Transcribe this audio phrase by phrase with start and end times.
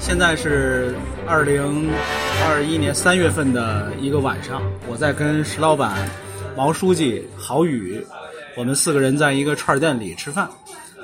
[0.00, 0.94] 现在是
[1.26, 1.90] 二零
[2.48, 6.08] 二一年三月份的一个晚上，我在跟石老板、
[6.56, 8.04] 毛书记、郝宇，
[8.56, 10.48] 我们四个人在一个串店里吃饭。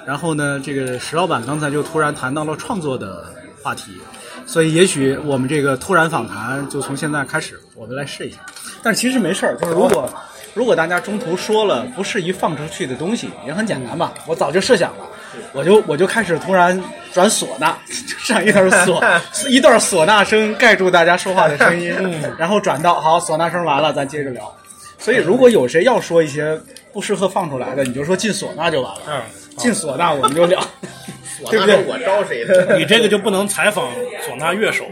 [0.05, 3.33] 然后呢，这个石老板刚才就突然谈到了创作的
[3.63, 4.01] 话题，
[4.47, 8.39] 所以也许我们这个突然访谈就从现在开始，我们来试一下。
[8.83, 10.09] 但是其实没事儿，就是如果
[10.55, 15.07] 如果大家中途说了不适宜放出去的东西，也很简单嘛，我早就设想了。
[15.53, 16.81] 我就我就开始突然
[17.13, 17.77] 转唢呐，
[18.23, 21.93] 上一段唢一段唢呐声盖住大家说话的声音，
[22.39, 24.53] 然后转到好唢呐声完了，咱接着聊。
[24.99, 26.59] 所以如果有谁要说一些
[26.93, 29.01] 不适合放出来的，你就说进唢呐就完了。
[29.09, 29.21] 嗯，
[29.57, 30.61] 进唢呐我们就聊？
[31.43, 32.77] 唢呐是我招谁的？
[32.79, 33.93] 你这个就不能采访
[34.29, 34.87] 唢呐乐手。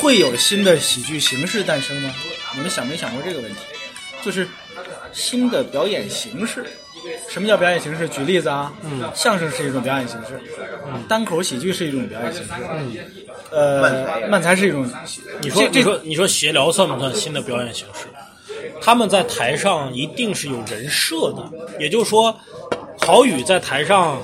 [0.00, 2.14] 会有新的喜剧形式诞生吗？
[2.54, 3.60] 你们想没想过这个问题？
[4.22, 4.46] 就是
[5.12, 6.64] 新的表演形式。
[7.28, 8.08] 什么叫表演形式？
[8.08, 10.40] 举例子啊，嗯，相声是一种表演形式，
[10.86, 12.96] 嗯，单口喜剧是一种表演形式，嗯，
[13.50, 14.88] 呃，漫才是一种。
[15.40, 18.06] 你说，这你说，你说闲聊算不算新的表演形式？
[18.82, 21.42] 他们在台上一定是有人设的，
[21.78, 22.34] 也就是说，
[22.98, 24.18] 郝宇在台上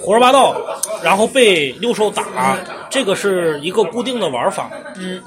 [0.00, 0.56] 胡说八道，
[1.02, 2.58] 然后被六兽打，
[2.90, 4.70] 这个是一个固定的玩法。
[4.96, 5.22] 嗯，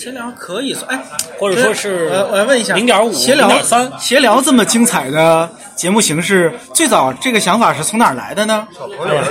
[0.00, 1.02] 闲聊可以算，哎，
[1.38, 8.66] 或者说是我我来问一下，零点五、闲聊零点三，闲聊这么精彩的节目形式，最早这个想法是从哪儿来的呢？
[8.72, 9.22] 小朋友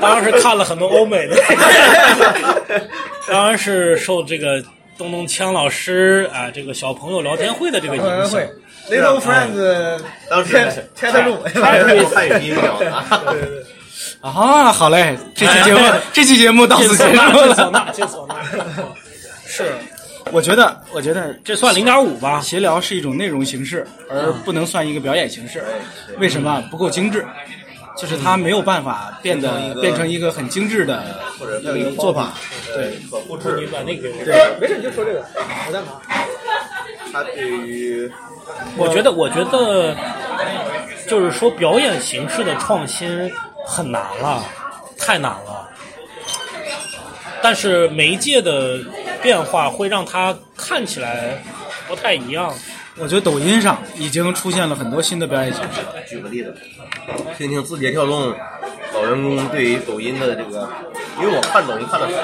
[0.00, 1.36] 当然是看了很多欧美的，
[3.28, 4.62] 当然是受这个
[4.96, 8.40] 东东锵老师啊，这个小朋友聊天会的这个影响。
[8.90, 10.56] ，Little Friends，当时
[10.98, 12.90] chat room，汉语汉语音表的，
[14.26, 15.80] 啊，好嘞，这期节目
[16.14, 17.12] 这期节目到此结束
[17.92, 18.32] 进唢了。
[19.56, 19.72] 是
[20.32, 22.40] 我觉得，我觉得这算零点五吧？
[22.40, 25.64] 闲聊是一种内容形式，而不能算一个表演形式。
[26.18, 27.24] 为什么不够精致？
[27.96, 31.02] 就是它没有办法变得变成一个很精致的
[31.74, 32.34] 一个做法。
[32.74, 33.64] 对，可复你。
[33.68, 35.24] 把那个对，没事，你就说这个，
[35.66, 36.02] 我在忙。
[37.10, 38.10] 他对于
[38.76, 39.96] 我觉得，我觉得
[41.08, 43.32] 就是说表演形式的创新
[43.64, 44.44] 很难了，
[44.98, 45.66] 太难了。
[47.42, 48.78] 但是媒介的
[49.22, 51.42] 变化会让它看起来
[51.88, 52.52] 不太一样。
[52.98, 55.80] 我觉得抖音上已经出现了很多新的表演形式。
[56.08, 56.56] 举个例子，
[57.36, 58.34] 听听字节跳动
[58.94, 60.66] 老员工对于抖音的这个，
[61.20, 62.16] 因为我看抖音看的少，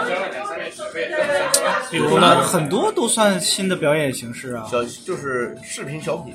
[1.91, 6.34] 比如呢，很多都算新的表演形式啊，小就是视频小品，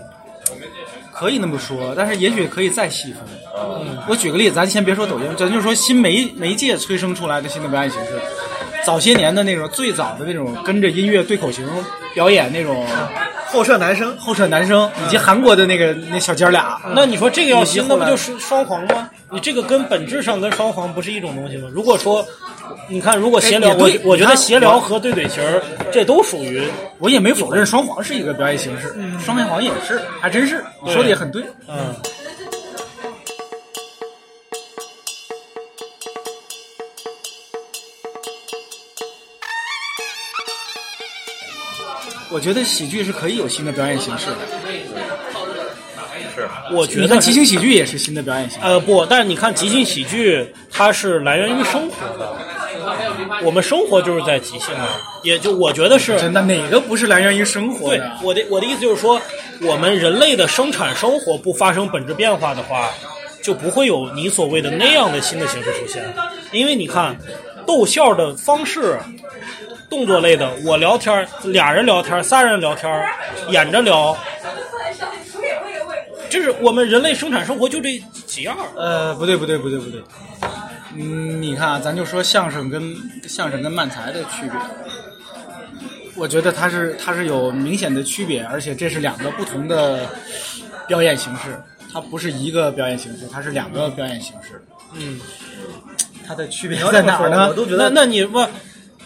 [1.11, 3.23] 可以那么说，但是也许可以再细分。
[3.57, 8.11] 嗯，我举个例子，咱先别说抖音，咱就说新媒媒介催生出来的新的表演形式。
[8.87, 11.67] 早些年的那种最早的那种跟着音乐对口型
[12.13, 12.87] 表演那种
[13.47, 19.09] 后舍男生、后舍男生，以及韩国的那个那小姐俩，那你说这个要新，以及后来那不就是双簧吗？
[19.29, 21.67] 你这个跟本质上跟双簧不是一种东西吗？
[21.73, 22.25] 如果说，
[22.87, 25.61] 你看，如果闲聊，我我觉得闲聊和对嘴型儿
[25.91, 26.65] 这都属于
[26.99, 31.43] 我也没否认双簧是一个表演形式，双面簧也是，还真是，你说的也很对。
[31.67, 31.93] 嗯。
[42.29, 44.37] 我觉得喜剧是可以有新的表演形式的。
[46.35, 48.65] 是我觉得即兴喜剧也是新的表演形式。
[48.65, 52.35] 呃不，但是你看即兴喜剧，它是来源于生活的，
[53.43, 54.87] 我们生活就是在即兴啊，
[55.23, 58.01] 也就我觉得是真的，哪个不是来源于生活对？
[58.21, 59.19] 我的我的意思就是说，
[59.61, 62.91] 我们人类的生产生活不发生本质变化的话，
[63.41, 66.03] 就不会有你所谓的那样的新的形式出现。
[66.51, 67.17] 因为你看，
[67.65, 68.99] 逗笑的方式，
[69.89, 73.07] 动作类的，我聊天儿，俩人聊天儿，仨人聊天儿，
[73.49, 74.17] 演着聊，
[76.29, 78.67] 就是我们人类生产生活就这几样儿。
[78.75, 80.01] 呃，不对，不对，不对，不对。
[80.95, 82.95] 嗯，你看啊，咱就说相声跟
[83.27, 84.51] 相声跟漫才的区别，
[86.15, 90.05] 我觉得它是它是有明显的区别，而且这是两个不同的
[90.87, 91.61] 表演形式，
[91.93, 94.61] 它不是一个表演形式，它是两个表演形式。
[94.93, 95.19] 嗯，
[96.27, 97.53] 它的区别在哪儿呢？
[97.77, 98.39] 那那你不，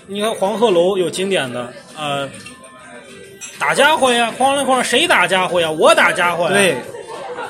[0.07, 2.30] 你看黄鹤楼有经典的，呃，
[3.59, 5.69] 打家伙呀，哐啷哐啷，谁打家伙呀？
[5.71, 6.51] 我打家伙呀。
[6.51, 6.75] 对，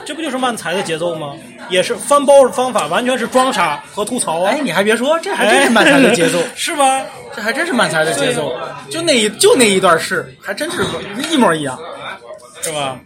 [0.05, 1.33] 这不就是慢才的节奏吗？
[1.69, 4.43] 也是翻包的方法完全是装傻和吐槽。
[4.43, 7.01] 哎，你还别说，这还真是慢才的节奏，是吧？
[7.33, 8.53] 这还真是慢才的节奏，
[8.89, 10.83] 就那一就那一段是，还真是
[11.31, 11.79] 一模一样，
[12.61, 12.99] 是吧？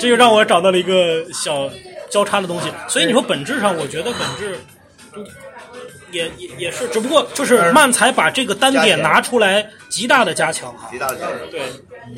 [0.00, 1.70] 这就让我找到了一个小
[2.10, 2.66] 交叉的东西。
[2.88, 4.58] 所以你说本质上，我觉得本质。
[6.16, 11.62] 也也也是，只不过就是慢才把这个单点拿出来，极大的加强，极大的加强，对，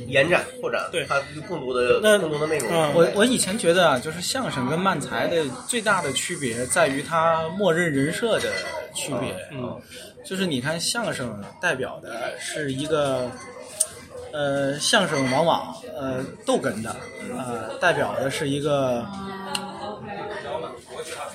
[0.07, 2.69] 延展扩展，对，它更多的更多的内容。
[2.95, 8.49] 我我以前觉得啊，就是相声跟慢才的最大的区别在于它默认人设的
[8.95, 9.35] 区别。
[9.53, 9.77] 嗯，
[10.25, 13.31] 就是你看相声代表的是一个，
[14.33, 16.95] 呃，相声往往呃逗哏的，
[17.37, 19.05] 呃，代表的是一个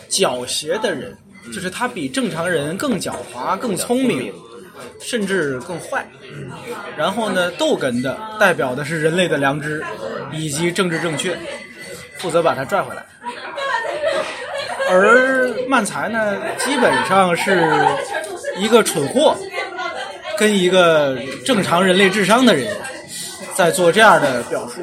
[0.09, 1.17] 狡黠的人。
[1.51, 4.33] 就是他比正常人更狡猾、更聪明，
[4.99, 6.07] 甚至更坏。
[6.95, 9.83] 然后呢，逗哏的代表的是人类的良知
[10.31, 11.37] 以及政治正确，
[12.17, 13.05] 负责把他拽回来。
[14.89, 17.69] 而漫才呢，基本上是
[18.57, 19.35] 一个蠢货
[20.37, 22.73] 跟一个正常人类智商的人
[23.53, 24.81] 在做这样的表述。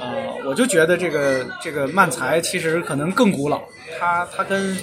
[0.00, 0.16] 啊，
[0.46, 3.60] 我就觉得这个这个漫才其实可能更古老，
[4.00, 4.76] 他他跟。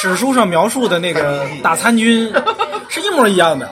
[0.00, 2.32] 史书上描述的那个 打参军
[2.88, 3.70] 是一模一样的，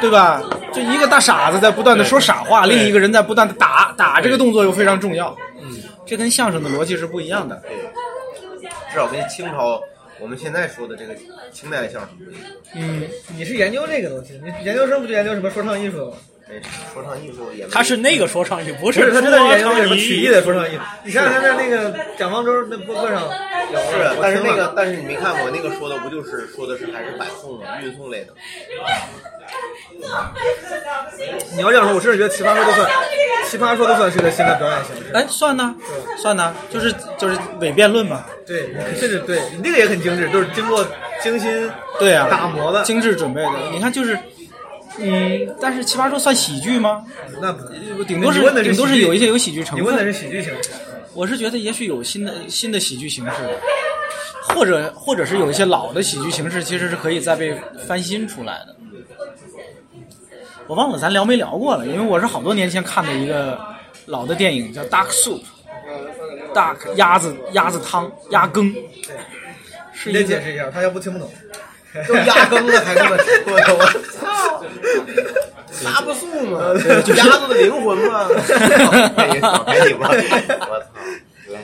[0.00, 0.42] 对吧？
[0.74, 5.34] 就一个大傻子在不断的说傻话，另一个人在不断的打打，这个动作又非常重要。
[5.60, 7.62] 嗯，这跟相声的逻辑是不一样的。
[7.66, 9.80] 对，至少跟清朝
[10.20, 11.14] 我们现在说的这个
[11.52, 12.10] 清代的相声。
[12.74, 14.40] 嗯，你是研究这个东西？
[14.44, 16.16] 你研究生不就研究什么说唱艺术吗？
[16.92, 20.80] 说唱艺术也，他是那个说唱艺，不是他真的研究什么曲艺的说唱艺术。
[21.04, 27.80] 你看他在那个蒋方舟那播客上，是，但是那个，但是你没看过那个说的不就是说的是还是摆送吗？
[27.82, 28.32] 运送类的。
[31.54, 32.90] 你要这样说，我甚至觉得奇葩说都算，
[33.48, 35.12] 奇葩说都算是个新的表演形式。
[35.14, 35.74] 哎，算呢，
[36.18, 38.24] 算呢，就是就是伪辩论嘛。
[38.46, 40.84] 对，甚至对你那个也很精致，就是经过
[41.22, 43.52] 精心对啊打磨的，精致准备的。
[43.72, 44.18] 你看就是。
[44.98, 47.04] 嗯，但是奇葩说算喜剧吗？
[47.40, 47.52] 那
[48.04, 49.84] 顶多是顶多是有一些有喜剧成分。
[49.84, 50.70] 你问的是喜剧形式，
[51.14, 53.32] 我是觉得也许有新的新的喜剧形式，
[54.42, 57.56] 或者或者是有一些老的喜剧形式，其实是可以再被
[57.86, 58.76] 翻新出来的。
[60.66, 63.58] 我忘了咱聊没聊过了，因为我是好多年前看的一个
[64.06, 65.40] 老的电影，叫《Duck Soup》
[66.54, 68.74] ，Duck 鸭子鸭子汤鸭羹。
[70.06, 71.30] 你得解释一下，他要不听不懂。
[72.08, 74.62] 都压更了还这么说，我操！
[75.84, 76.72] 拉不素嘛，
[77.04, 78.28] 就鸭子的灵魂嘛。
[79.16, 79.40] 赶紧
[79.98, 80.86] 吧，我操！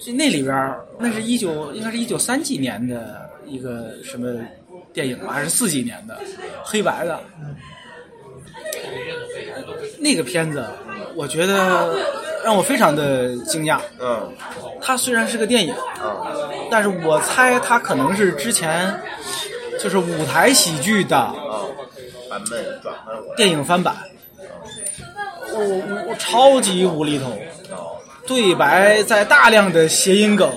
[0.00, 4.34] 这那里边那是一九，应该是一九三几年的一个什么
[4.92, 6.18] 电影吧，还是四几年的，
[6.62, 7.18] 黑白的。
[9.98, 10.64] 那个片子，
[11.14, 11.94] 我觉得
[12.44, 13.78] 让我非常的惊讶。
[14.00, 14.32] 嗯。
[14.80, 16.16] 它虽然是个电影，嗯
[16.70, 18.94] 但是我猜它可能是之前。
[19.80, 21.30] 就是舞台喜剧的
[22.30, 23.94] 版本转换电影翻版，
[25.52, 25.58] 我
[26.08, 27.36] 我超级无厘头，
[28.26, 30.50] 对白在大量的谐音梗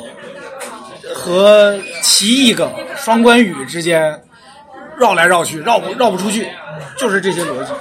[1.13, 4.23] 和奇异梗、双关语之间
[4.97, 6.47] 绕来绕去，绕不绕不出去，
[6.97, 7.71] 就是这些逻辑。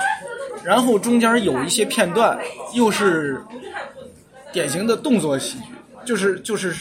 [0.64, 2.38] 然后中间有一些片段
[2.74, 3.40] 又是
[4.52, 5.64] 典型的动作喜剧，
[6.04, 6.74] 就是就是，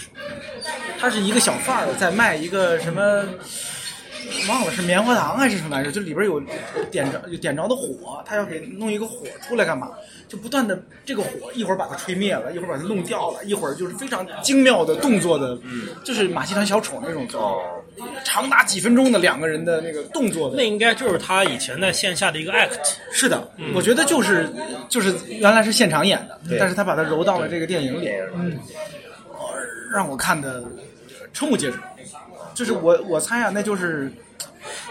[0.99, 3.23] 他是一个小贩儿在卖一个什么。
[4.49, 5.91] 忘了是棉花糖还是什么来着？
[5.91, 6.41] 就里边有
[6.91, 9.91] 点着有点着的火，他要给弄一个火出来干嘛？
[10.27, 15.55] 就不断的这个火一会儿把它吹灭了，一会儿把它弄掉了，一会儿就是非常精妙的动作的，
[16.03, 17.27] 就是马戏团小丑那种，
[18.23, 20.57] 长达几分钟的两个人的那个动作的。
[20.57, 22.93] 那应该就是他以前在线下的一个 act。
[23.11, 24.49] 是的，我觉得就是
[24.89, 28.57] 就是原来是现场演的，但是他把它揉到了这个电影里，嗯，
[29.93, 30.63] 让我看的
[31.33, 31.77] 瞠目结舌。
[32.53, 34.09] 就是我我猜啊，那就是，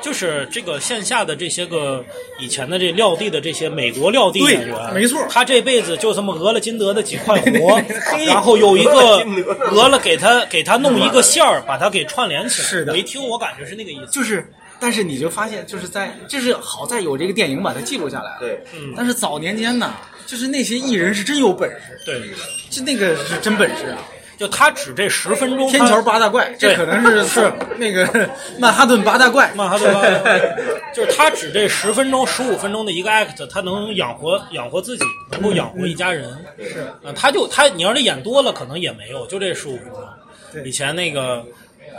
[0.04, 2.04] 就是这个线下的这些个
[2.38, 7.80] 以前的这撂地的这些美国撂地演员，没错，他这辈子就这么讹了金德的几块活，
[8.26, 9.24] 然后有一个
[9.70, 12.68] 讹了给他给他弄一个线儿，把他给串联起来。
[12.68, 14.12] 是的，我一听我感觉是那个意思。
[14.12, 14.46] 就是，
[14.78, 18.36] 但是你就发现，就是在就是好在有这个电影把它记录下来。
[18.38, 18.92] 对，嗯。
[18.94, 19.94] 但是早年间呢，
[20.26, 21.98] 就是那些艺人是真有本事。
[22.04, 22.20] 对，
[22.68, 23.98] 就那个是真本事啊。
[24.36, 28.06] 就他指这十分钟，天桥八大怪，这可能是是 那个
[28.58, 30.56] 曼哈顿八大怪，曼哈顿八大怪，
[30.94, 36.30] 就是他指这十分钟、十五分钟的一个 act，他能养活养活自己，能够养活一家人。
[36.58, 36.80] 是。
[37.04, 40.64] 啊，他就他，你要是演多了，可能也没有，就这十五分钟。
[40.64, 41.44] 以前那个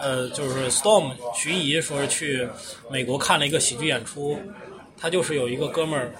[0.01, 2.47] 呃，就是 Storm 徐怡说是去
[2.89, 4.39] 美国看了一个喜剧演出，
[4.99, 6.11] 他就是有一个哥们儿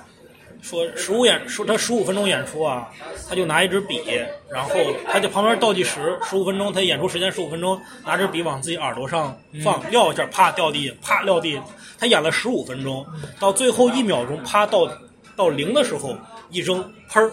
[0.62, 2.90] 说十五演说他十五分钟演出啊，
[3.30, 4.02] 他就拿一支笔，
[4.50, 4.72] 然后
[5.12, 11.62] 他就旁边倒计时十五分钟，他演出时间十五分钟，拿支笔往自己耳朵上放，撂一下，啪掉地，啪撂地。
[11.98, 13.06] 他演了十五分钟，
[13.40, 14.90] 到最后一秒钟，啪到
[15.36, 16.18] 到零的时候
[16.50, 17.32] 一扔，砰！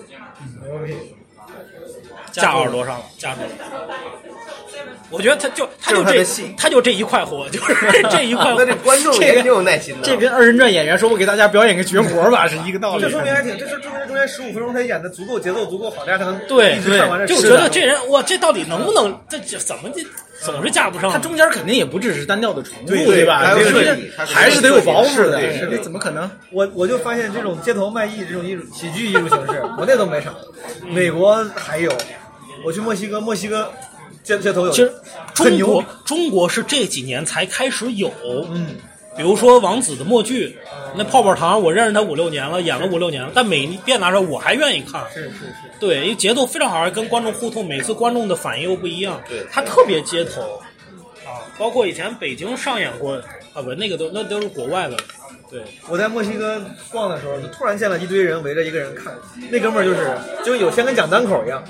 [2.31, 3.49] 架耳朵上了，架住了。
[5.11, 7.75] 我觉得他就他这就这他的戏他就这一块活， 就是
[8.11, 8.67] 这一块活那。
[8.67, 10.01] 这观众也挺有耐心的。
[10.03, 13.11] 这跟二人转演员说我给大家表演个绝活吧 是一个道理这。
[13.11, 20.03] 说明还挺，这是证明中间十五分钟他演的足够节奏足够好，大家才能对一直看完这就觉得这人哇，这到底能不能这这怎么这
[20.41, 21.11] 总是架不上？
[21.13, 23.39] 他中间肯定也不只是单调的重复，对对吧？
[23.39, 23.55] 还
[24.27, 26.29] 是还是得有包袱的，这怎么可能？
[26.51, 30.33] 我我就发现这种街头卖艺这种艺术喜剧艺术形式，国内都没啥，
[30.89, 31.93] 美国还有。
[32.65, 33.71] 我去墨西哥，墨西哥
[34.23, 34.93] 街街头有，其实
[35.35, 38.13] 中国中国是这几年才开始有，
[38.51, 38.77] 嗯，
[39.17, 40.57] 比如说王子的默剧，
[40.97, 45.05] 那泡泡糖我认识他五六年了，演了五六年了，但每遍拿出来我还愿意看。
[45.13, 49.21] 是是是，对，因为节奏非常好，跟观众互动，每次观众的反应又不一样。
[49.29, 49.45] 对。
[49.51, 50.61] 他特别街头。
[51.25, 53.15] 啊，包括以前北京上演过
[53.55, 54.97] 啊，不，那个都那都是国外的。
[55.51, 56.61] 对，我在墨西哥
[56.91, 59.13] 逛的时候，就突然见了一堆人围着一个人看，
[59.51, 60.11] 那哥们儿就是
[60.45, 61.63] 就有先跟讲单口一样，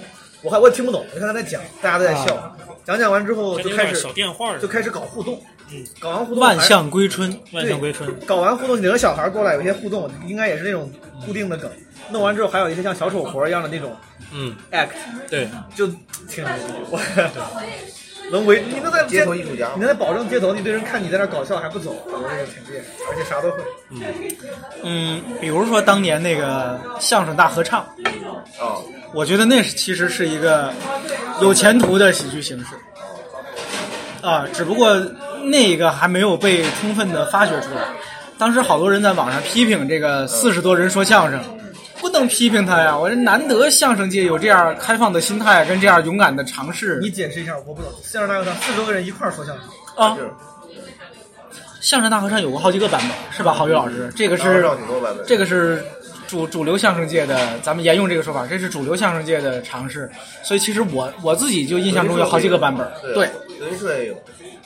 [0.42, 8.12] 我还我也听不懂，我看他在讲，大家都在笑，讲讲完之后就开始小电话就开始搞互动，嗯，搞完互动万象归春，万象归春。
[8.26, 10.90] 搞完互动，领着小孩过来，有些互动，应该也是那种
[11.24, 11.70] 固定的梗。
[12.10, 13.96] 弄完之后，还有一些像小丑活一样的那种
[14.32, 14.88] 嗯，act，
[15.30, 15.86] 对，就
[16.28, 16.44] 挺
[16.90, 17.00] 我
[18.32, 23.58] 能维你能在街头艺术家你能在保证街头一堆人看你在那搞笑还不走，我觉得这个挺厉害，而且啥都会。
[24.82, 27.84] 嗯，比如说当年那个相声大合唱，
[28.58, 30.72] 哦，我觉得那是其实是一个
[31.42, 32.66] 有前途的喜剧形式
[34.26, 34.96] 啊，只不过
[35.44, 37.82] 那个还没有被充分的发掘出来。
[38.38, 41.38] 当时好多人在网上批评这个四十多人说相声，
[42.02, 42.98] 不能批评他呀！
[42.98, 46.98] 我这难得相声界有这样开放的心态跟这样勇敢的尝试。
[47.00, 47.92] 你解释一下，我不懂。
[48.02, 50.18] 相声大合唱四十多个人一块儿说相声，啊，
[51.80, 53.54] 相声大合唱有过好几个版本，是吧？
[53.54, 54.68] 郝宇老师，这个是
[55.24, 55.84] 这个是
[56.32, 60.10] 主主流相声界的，咱们沿用这个说法，这是主流相声界的尝试。
[60.42, 63.28] 所以其实我我自己就印象中有好几个版本，对
[63.60, 64.14] 德云社也有，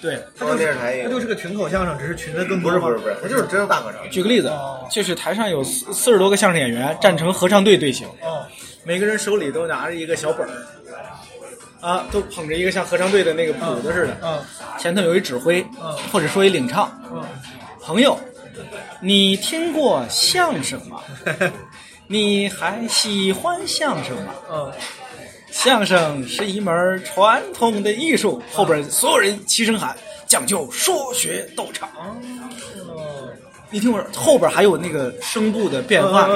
[0.01, 0.17] 对。
[0.39, 4.09] 中央电视台也有它就，是个群口相声，只是群的更多不是不是不是，它就是真的大合唱。
[4.11, 4.49] 举个例子，
[4.93, 8.47] 就是台上有四四十多个相声演员站成合唱队队形，哦，
[8.85, 10.55] 每个人手里都拿着一个小本儿，
[11.81, 14.39] 啊，都捧着一个像合唱队的那个谱子似的，嗯
[14.79, 16.89] 前头有一指挥嗯，或者说一领唱。
[17.13, 17.25] 嗯，
[17.83, 18.17] 朋友，
[19.01, 21.01] 你听过相声吗？
[22.09, 24.33] 你还喜欢相声吗？
[24.51, 24.73] 嗯，
[25.51, 29.97] 相声是一门传统的艺术，后边所有人齐声喊，
[30.27, 31.89] 讲究说学逗唱。
[33.71, 36.29] 你听我说，后边还有那个声部的变化。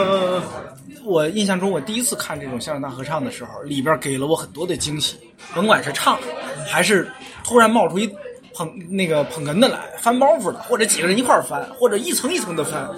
[1.04, 5.16] 我印象中，我第一次看这种相声大合唱的时候，里边给了我很多的惊喜，
[5.54, 6.18] 甭管是唱，
[6.66, 7.10] 还是
[7.44, 8.06] 突然冒出一
[8.54, 12.88] 捧那个捧哏的来翻包袱的，或者几个人一块儿翻，或者一层一层的翻，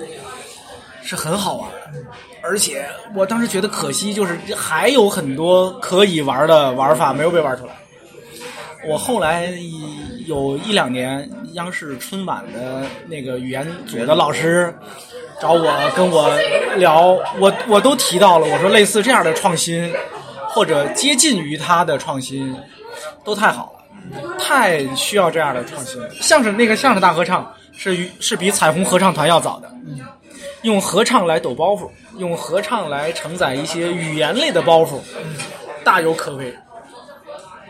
[1.02, 1.70] 是很好玩。
[2.42, 7.72] 而且我当时觉得可惜，就是还有很多可以玩的玩法没有被玩出来。
[8.88, 9.52] 我后来
[10.26, 14.74] 有一两年，央视春晚的那个语言组的老师
[15.40, 16.36] 找我跟我
[16.76, 19.94] 聊，我我都提到了，我说类似这样的创新，
[20.48, 22.56] 或者接近于他的创新，
[23.22, 23.81] 都太好了，
[24.38, 26.08] 太需要这样的创新了。
[26.20, 29.70] 相声那个相声大合唱是是比彩虹合唱团要早的，
[30.62, 31.88] 用合唱来抖包袱，
[32.18, 35.00] 用合唱来承载一些语言类的包袱，
[35.84, 36.54] 大有可为。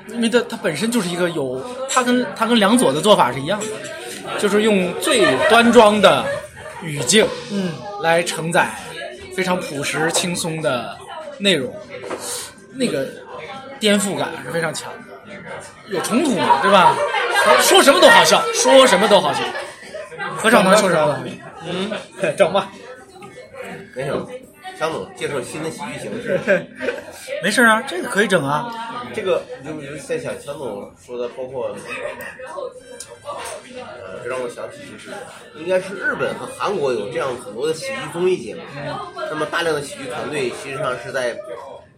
[0.09, 3.67] 因为它它本身就是一个有，它跟它跟梁左的做法是一样的，
[4.39, 6.25] 就是用最端庄的
[6.83, 7.73] 语境，嗯，
[8.03, 8.69] 来承载
[9.35, 10.99] 非常朴实轻松的
[11.39, 11.73] 内容，
[12.75, 13.07] 那个
[13.79, 15.12] 颠覆感是非常强的，
[15.89, 16.97] 有冲突嘛，对吧？
[17.61, 19.41] 说什么都好笑，说什么都好笑，
[20.37, 21.19] 何少能说什么。
[21.65, 21.91] 嗯，
[22.37, 22.71] 整吧。
[23.95, 24.29] 没什么，
[24.79, 26.41] 强总介绍新的喜剧形式。
[27.43, 28.89] 没事啊，这个可以整啊。
[29.15, 31.77] 这个就就在想强总说的，包括
[33.75, 35.11] 呃，这让我想起就是，
[35.57, 38.63] 应该是日本和韩国有这样很多的喜剧综艺节目，
[39.31, 41.37] 那么大量的喜剧团队实际上是在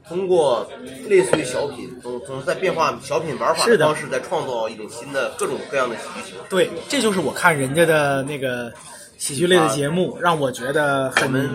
[0.08, 0.68] 通过
[1.08, 6.40] 类似于小品，总总是在变化小品玩法是的方式，在创造一种新的各种各样的喜剧形式。
[6.50, 8.72] 对，这就是我看人家的那个
[9.16, 11.50] 喜剧类的节目，让我觉得很我们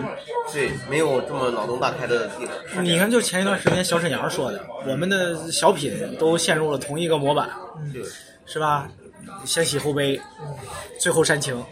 [0.52, 2.84] 对没有这么脑洞大开的地方。
[2.84, 7.48] 你看，就前一段时间小沈阳说的，我们的小品都陷入了同一个模板，
[7.92, 8.02] 对，
[8.46, 8.88] 是吧？
[9.44, 10.20] 先喜后悲，
[10.98, 11.62] 最后煽情，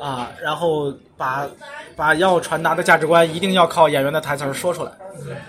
[0.00, 1.46] 啊，然后把
[1.94, 4.90] 把要传达的价值观一定要靠演员的台词儿说出来。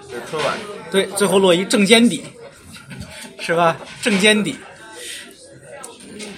[0.09, 0.53] 就是春晚，
[0.89, 2.23] 对，最后落一正肩底，
[3.39, 3.75] 是吧？
[4.01, 4.55] 正肩底。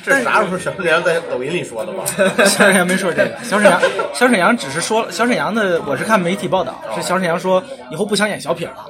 [0.04, 2.04] 这是啥时候小沈阳在抖音里说的吧？
[2.46, 3.80] 小沈阳没说这个，小沈阳，
[4.14, 8.86] 小沈阳只是说了小沈阳的，我是看媒体报道，是小沈阳说以后不想演小品了，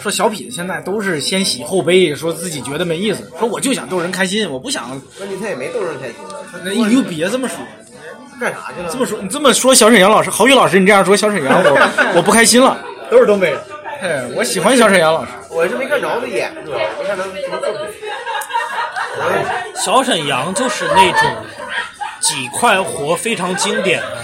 [0.00, 6.16] 说小品现在都是先喜后悲，说自己觉得没意思，说我就想逗人开心，我不想，问题他也没逗人开心
[6.84, 7.56] 你就别这么说，
[8.42, 8.88] 干啥去了？
[8.90, 12.76] 这么说，你这么说小沈阳老师，郝宇老师，你这样说小沈阳，我我不开心了，
[13.08, 13.60] 都是东北人。
[14.02, 17.80] 哎，我喜欢小沈阳老师，我是没看着他演，主要是没看着什么作品。
[19.76, 21.30] 小沈阳就是那种
[22.20, 24.16] 几块活非常经典的，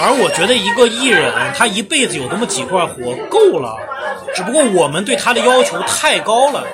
[0.00, 3.76] 而我觉得一个艺人他一辈子有那么几块活够了，
[4.34, 6.64] 只不过我们对他的要求太高了。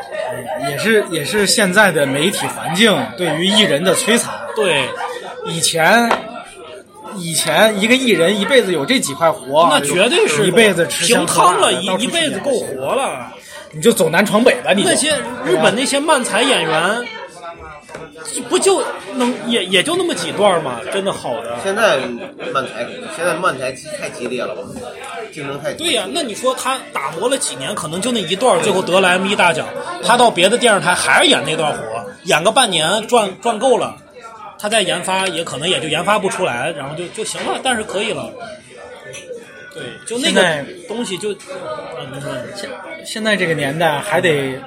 [0.71, 4.33] 也是也是现在的媒体环境对于艺人的摧残。
[4.55, 4.89] 对，
[5.47, 6.09] 以前
[7.17, 13.33] 以前一个艺人一辈子有这几块活，那绝对是一辈子吃香平汤了，一一辈子够活了。
[13.73, 17.07] 你就走南闯北吧，你那些日本那些漫才演员，
[18.49, 18.83] 不就
[19.17, 20.81] 能也也就那么几段吗？
[20.91, 21.59] 真的好的。
[21.63, 21.99] 现在
[22.53, 24.63] 漫才，现在漫才太激烈了吧？
[25.31, 29.67] 竞争太激烈对呀、那你说他打磨了几年，可能就那一段，最后得了 M 一大奖。
[30.03, 31.79] 他到别的电视台还是演那段活，
[32.25, 33.97] 演个半年赚赚够了，
[34.59, 38.33] 他再研发也可能也就研发不出来，然后就就行了，但是可以了。
[39.73, 42.69] 对，就那个东西就，啊，你说现
[43.05, 44.59] 现在这个年代还得，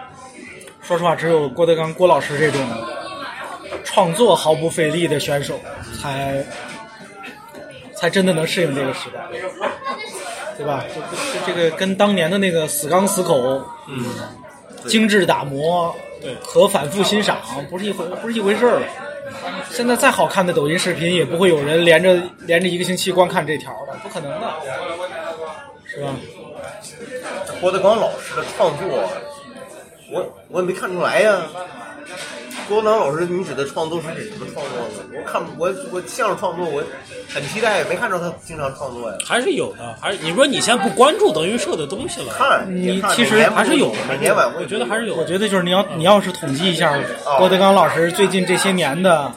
[0.81, 2.61] 说实话，只有郭德纲郭老师这种
[3.83, 5.59] 创作毫不费力的选手，
[5.99, 6.41] 才
[7.93, 9.19] 才真的能适应这个时代，
[10.57, 10.85] 对吧？
[10.87, 11.01] 这
[11.45, 14.05] 这这个跟当年的那个死刚死口，嗯，
[14.87, 18.87] 精致打磨，对和反复欣赏不是一回不是一回事儿了。
[19.69, 24.47] 现在再好看的抖音视频，也不会有人连着连着一个星期观看这条的，不可能的，
[25.85, 26.13] 是吧？
[27.59, 29.09] 郭德纲老师的创作，
[30.11, 31.41] 我我也没看出来呀。
[32.67, 35.19] 郭德纲老师，你指的创作是指什么创作呢？
[35.19, 36.81] 我看我我相声创作，我
[37.33, 39.17] 很期待，没看着他经常创作呀。
[39.25, 42.33] 还是有的，还是你说你现在不关注德云社的东西了？
[42.33, 49.31] 看，你看其实还是有的每年晚会，我觉得还是有我觉得就是你要你要是统计一下哦郭德纲老师最近这些年的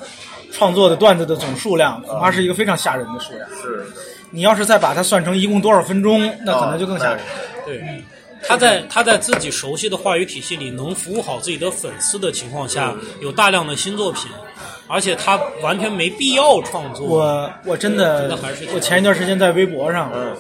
[0.53, 3.49] 创作的段子的总数量，恐怕是一个非常吓人的数量。
[3.51, 3.85] 是
[4.31, 7.21] 你要是再把它算成一共多少分钟，那可能就更吓人。
[7.65, 8.05] 对，
[8.47, 14.31] 他在他在自己熟悉的话语体系里能服务好自己的粉丝的情况下，有大量的新作品，
[14.87, 17.07] 而且他完全没必要创作。
[17.07, 18.39] 我我真的
[18.73, 20.37] 我前一段时间在微博上，嗯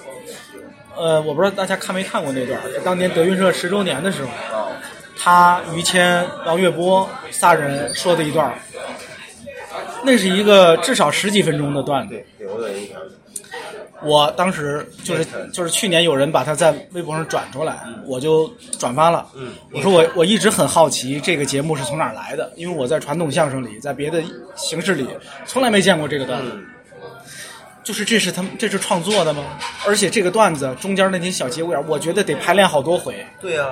[0.96, 4.68] 呃，我不知道大家看没看过那段，是当年德云社十周年的时候，啊，
[5.18, 8.56] 他于谦、王月波仨人说的一段，
[10.04, 12.14] 那是一个至少十几分钟的段子。
[12.14, 13.00] 对对，我有印象。
[14.04, 19.26] 我当时就是就是去年有人把它在微博上转出来，我就转发了。
[19.34, 24.22] 嗯我说我我一直很好奇这个节目是从哪儿来的，因为我在传统相声里，在别的
[24.54, 25.08] 形式里
[25.46, 26.50] 从来没见过这个段子。
[26.54, 26.66] 嗯，
[27.82, 29.42] 就是这是他们这是创作的吗？
[29.86, 33.14] 而且这个段子中间那些小节骨眼，我觉得得排练好多回。
[33.40, 33.68] 对呀、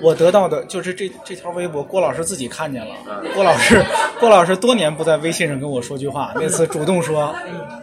[0.00, 2.94] 我得到的就是这这条微博，郭老师自己看见了。
[3.34, 3.84] 郭老师，
[4.20, 7.34] 郭老师多年不在微信上跟我说句话，那次主动说，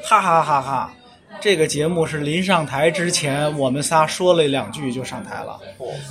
[0.03, 0.93] 哈哈哈哈，
[1.41, 5.59] 这个节目是临上台之前我们仨说了两句就上台了。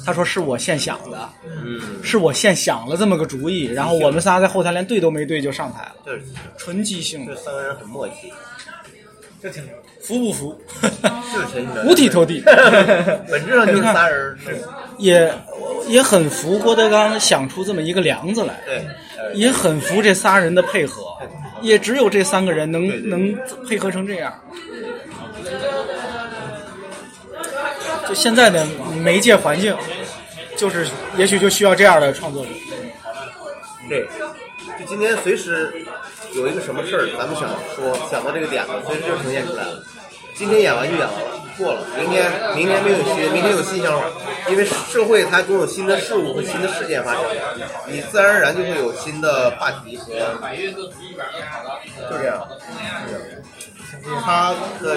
[0.05, 6.21] 他说是我现想的，嗯，是我现想了这么个主意，然后我们仨在后台连对都没对就上台了，对
[6.59, 8.33] 纯即兴这，三个人很默契，
[9.41, 9.73] 这挺牛。
[10.03, 10.61] 服不服？
[11.87, 12.43] 五体投地。
[13.31, 14.59] 本质上就是仨人是，
[14.99, 15.33] 也
[15.87, 18.59] 也很服郭德纲想出这么一个梁子来，
[19.35, 21.03] 也很服这仨人的配合，
[21.61, 23.33] 也只有这三个人能能
[23.69, 24.33] 配合成这样。
[28.15, 28.67] 现在的
[29.03, 29.77] 媒介环境，
[30.57, 32.51] 就是也许就需要这样的创作者。
[33.89, 34.07] 对，
[34.79, 35.85] 就今天随时
[36.35, 39.83] 有一个什么事儿，咱们想说想到这个点了，随时就呈现出来了。
[40.41, 41.85] 今天演完就演完了，过了。
[41.99, 44.07] 明天明天没有新，明天有新想法，
[44.49, 47.23] 因为社会它总有新的事物和新的事件发生，
[47.87, 50.09] 你自然而然就会有新的话题和，
[52.09, 52.49] 就这样。
[54.25, 54.97] 他的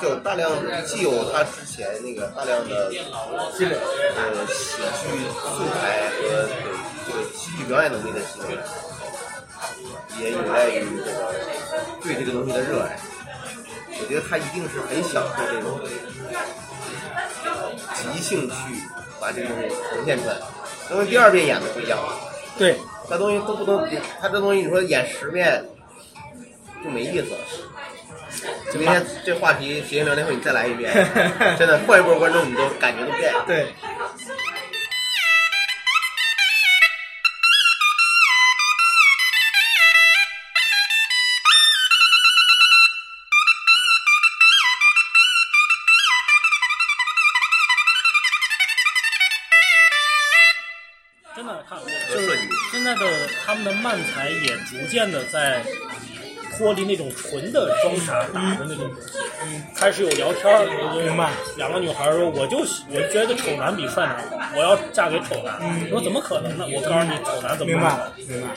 [0.00, 0.48] 就有大量
[0.86, 2.88] 既有他之前那个大量的
[3.58, 3.74] 积累，
[4.14, 5.10] 呃，喜剧
[5.56, 6.46] 素材和
[7.04, 8.56] 这个喜剧表演能力的积累，
[10.20, 11.34] 也有赖于这个
[12.00, 12.96] 对这个东西的热爱。
[14.00, 15.80] 我觉得他一定是很享受这种
[17.94, 18.54] 即兴去
[19.20, 20.36] 把这个东西呈现出来。
[20.90, 22.12] 因为第二遍演的不一样了，
[22.58, 22.76] 对，
[23.08, 23.88] 他东西都不能，
[24.20, 25.64] 他这东西你说演十遍
[26.82, 27.38] 就没意思了。
[28.74, 30.92] 明天这话题谐星聊天会你再来一遍，
[31.58, 33.44] 真的换一波观众你都感觉都变了。
[33.46, 33.72] 对，
[53.44, 55.62] 他们的漫才也逐渐的在
[56.56, 59.18] 脱离那种纯的装傻打的那种东西，
[59.76, 60.64] 开始有聊天儿。
[61.02, 61.30] 明白？
[61.56, 65.58] 两个女孩说：“我就喜我觉得丑男比帅男好，我要嫁给丑男。
[65.90, 66.64] 我说：“怎么可能呢？
[66.72, 68.48] 我告诉你，丑男怎么明白好明白。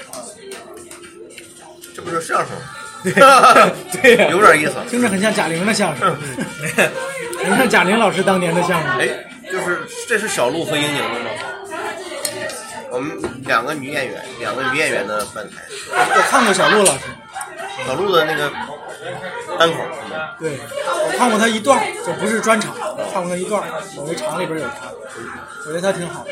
[1.96, 3.72] 这不是相声吗？
[4.02, 4.74] 对呀有点意思。
[4.90, 6.16] 听着很像贾玲的相声，
[7.44, 9.00] 很像贾玲老师当年的相声。
[9.00, 9.10] 哎，
[9.52, 11.32] 就是这是小鹿和英宁的吗？
[12.92, 15.58] 我们两个女演员，两个女演员的翻台，
[15.92, 17.04] 我看过小鹿老师，
[17.86, 18.52] 小鹿的那个
[19.60, 19.78] 单口？
[20.40, 20.58] 对
[21.06, 24.92] 我看过他一段儿，这不是专场，我看过他一段儿，某一场里边有他，
[25.66, 26.32] 我觉得他挺好的。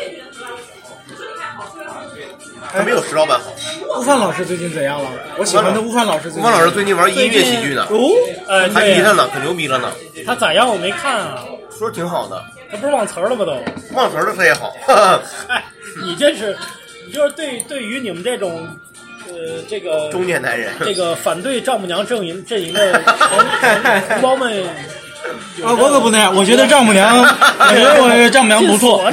[2.68, 3.46] 还没有石老板好。
[4.00, 5.10] 悟饭老师最近怎样了？
[5.38, 7.98] 我喜欢的悟饭老师最近，吴凡老师最近玩音乐喜剧呢，哦，
[8.50, 9.92] 哎，还对逼着呢，可牛逼了呢，
[10.26, 10.68] 他咋样？
[10.68, 11.44] 我没看啊，
[11.78, 12.44] 说挺好的，
[12.76, 13.46] 他不是忘词儿了吗？
[13.46, 13.96] 都。
[13.96, 14.76] 忘词儿了他也好。
[15.48, 15.64] 哎，
[16.04, 16.56] 你这是，
[17.08, 18.68] 你就是对对于你们这种，
[19.30, 23.40] 呃，这个 中年男人，这个反对丈母娘阵营阵营的同
[24.10, 24.64] 同胞们，
[25.64, 29.10] 啊，我可不那样，我觉得丈母娘，我觉得我丈母娘不错。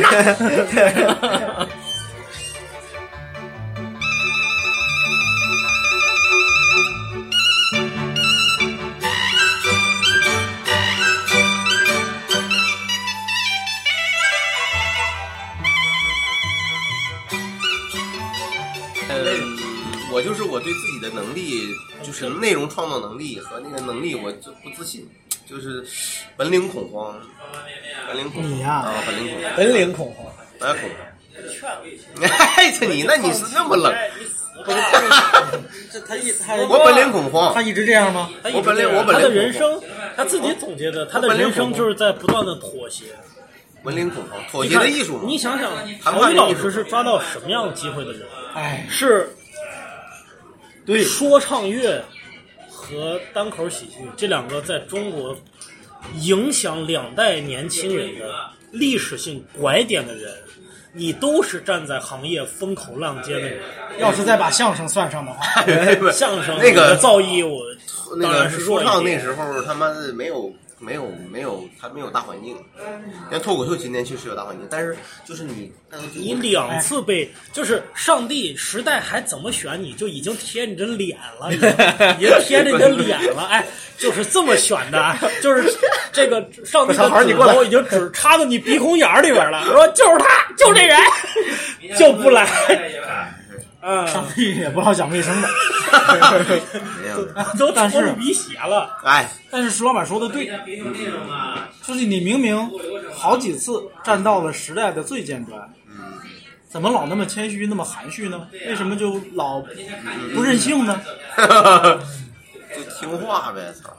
[22.13, 25.09] 就是内容创造能力和那个能力，我就不自信，
[25.49, 25.83] 就是
[26.37, 27.19] 本领恐慌，
[28.07, 30.27] 本领恐慌你呀啊，本领恐慌，本领恐慌。
[30.59, 32.29] 本领恐慌。
[32.57, 33.95] 哎，这你那你是那么冷？
[35.91, 38.29] 这他一他 我本领恐慌他，一直这样吗？
[38.53, 39.81] 我本来这样我本来他的人生，
[40.15, 43.05] 他自己总结的，他的人生就是在不断的妥协。
[43.83, 45.23] 本领恐慌，妥协的艺术嘛。
[45.25, 45.73] 你想想，
[46.03, 48.21] 谈郝宇老师是抓到什么样机会的人？
[48.55, 49.35] 哎，是
[50.85, 52.05] 对，说唱乐
[52.71, 55.37] 和单口喜剧这两个在中国
[56.21, 58.35] 影响两代年轻人的
[58.73, 60.33] 历史性拐点的人，
[60.93, 63.61] 你都是站在行业风口浪尖的人。
[63.99, 65.63] 要是再把相声算上的话，
[66.11, 67.61] 相声那个造诣，我
[68.17, 70.53] 那个当然是说唱那时候他妈的没有
[70.85, 72.57] 没有没有他没有大环境，
[73.31, 75.73] 像脱口秀今天确实有大环境，但是就是你
[76.15, 83.65] 你两次被就是上帝时代还怎么选你，就已经贴你这脸了，已经贴着你的脸了，哎，
[83.97, 85.73] 就是这么选的，啊，就是
[86.13, 90.99] 这个上帝的指头已经只插到你鼻孔眼儿里边了，说就是他，就这人，
[91.97, 92.45] 就不来，
[93.83, 95.49] 啊，上帝也不好讲卫生的。
[97.03, 97.27] 没有，
[97.59, 100.47] 都但是鼻血了，哎，但是石老板说的对，
[101.83, 102.71] 就是你明明
[103.13, 105.69] 好几次站到了时代的最尖端，
[106.69, 108.49] 怎么老那么谦虚，那么含蓄呢？
[108.67, 109.61] 为什么就老
[110.35, 111.01] 不任性呢？
[112.75, 113.91] 就听话呗，操！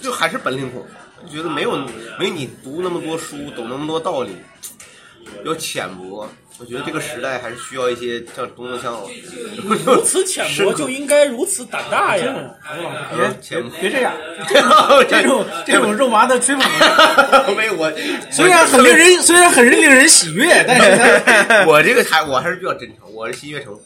[0.00, 0.90] 就还是本领恐慌，
[1.26, 1.76] 就觉得没有
[2.18, 4.36] 没你读那么多书，懂那么多道理，
[5.44, 6.28] 要浅薄。
[6.58, 8.98] 我觉得这个时代还是需要一些像东东像
[9.84, 12.34] 如此浅薄就应该如此胆大呀。
[13.14, 14.12] 别浅别别这样，
[14.48, 16.64] 这这种这种肉麻的吹捧，
[17.56, 17.92] 没有我，
[18.30, 23.82] 虽然很令人虽然很令人喜悦，但是 我这个还我还是比较真诚，我是心悦诚服。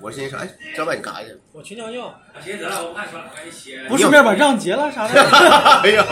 [0.00, 1.38] 我心说，哎，张老板你干啥去了？
[1.52, 2.18] 我去尿尿。
[3.88, 5.20] 不顺便把账结了啥的。
[5.82, 6.06] 哎呀，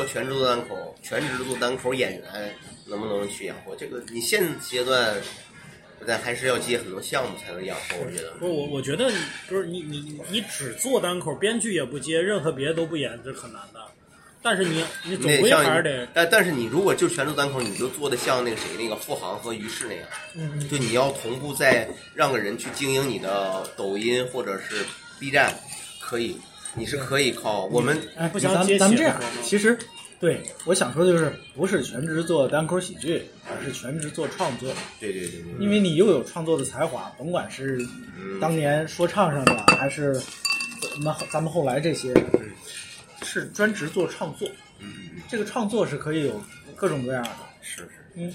[0.00, 2.54] 说全职做单口，全职做单口演员
[2.86, 3.76] 能不能去养活？
[3.76, 5.14] 这个你现阶段，
[6.06, 8.30] 但还是要接很多项目才能养活，我觉得。
[8.38, 13.80] 不是我，我觉得你不是你你你只做单口，编剧也不接，任何别的都不演，这很难的。
[14.42, 24.82] 但是你你总归还是得，但但是你如果就全职单口，你就做的像那个谁那个付航和于适那样，嗯就你要同步在让个人去经营你的抖音或者是
[25.18, 25.54] B 站，
[26.00, 26.38] 可以，
[26.74, 29.78] 你是可以靠我们哎，不行咱们咱们这样其实
[30.20, 34.70] 对，我想说的就是，不是全职做单口喜剧，而是全职做创作。
[35.00, 37.78] 对对对对，因为你又有创作的才华，甭管是
[38.38, 42.12] 当年说唱上的，还是咱们咱们后来这些，
[43.22, 44.46] 是专职做创作。
[45.26, 46.42] 这个创作是可以有
[46.76, 47.30] 各种各样的。
[47.62, 48.30] 是是，嗯，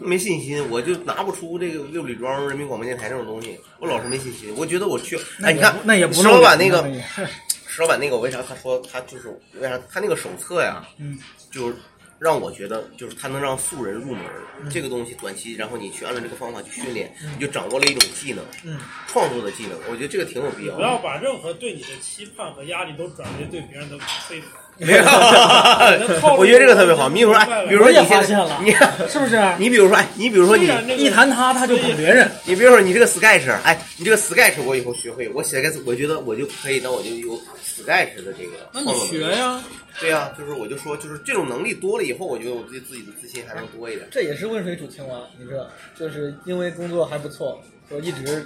[0.00, 4.50] 没信心，我就拿不出这个六里庄人民广播电台这种东西，我老是没信心。
[4.56, 6.82] 我觉得我去，哎，你看那也不石老板那个
[7.74, 10.86] 石老板那个，为啥他说他就是为啥他那个手册呀？
[10.98, 11.18] 嗯，
[11.50, 11.76] 就是
[12.18, 20.98] 让我觉得就是他能让素人入门儿，这个东西短期，然后你去按照这个方法去训练，你就掌握了一种技能，嗯，创作的技能，我觉得这个挺有必要不要。
[20.98, 24.42] 把任何对你的期盼和压力都转为对别人的非议。
[24.82, 25.04] 没有，
[26.36, 27.08] 我觉得这个特别好。
[27.08, 28.72] 你比如说，哎，比如说你现在发现了你
[29.08, 29.38] 是不是？
[29.58, 30.64] 你比如说，哎，你比如说你
[30.96, 32.28] 一谈他，他就捧别人。
[32.44, 38.92] 你比如说你这个 Sketch，哎，你这个 Sketch 我以后学会，我写个字，我觉得我就可以，那我就有 Sketch 的这个那你。
[39.06, 39.62] 学呀，
[40.00, 44.08] 对呀、就是我就说，就是这种能力多了以后，我觉得我对自己的自信还能多一点。
[44.10, 48.44] 这也是温水煮青蛙，你知道，就是因为工作还不错，就一直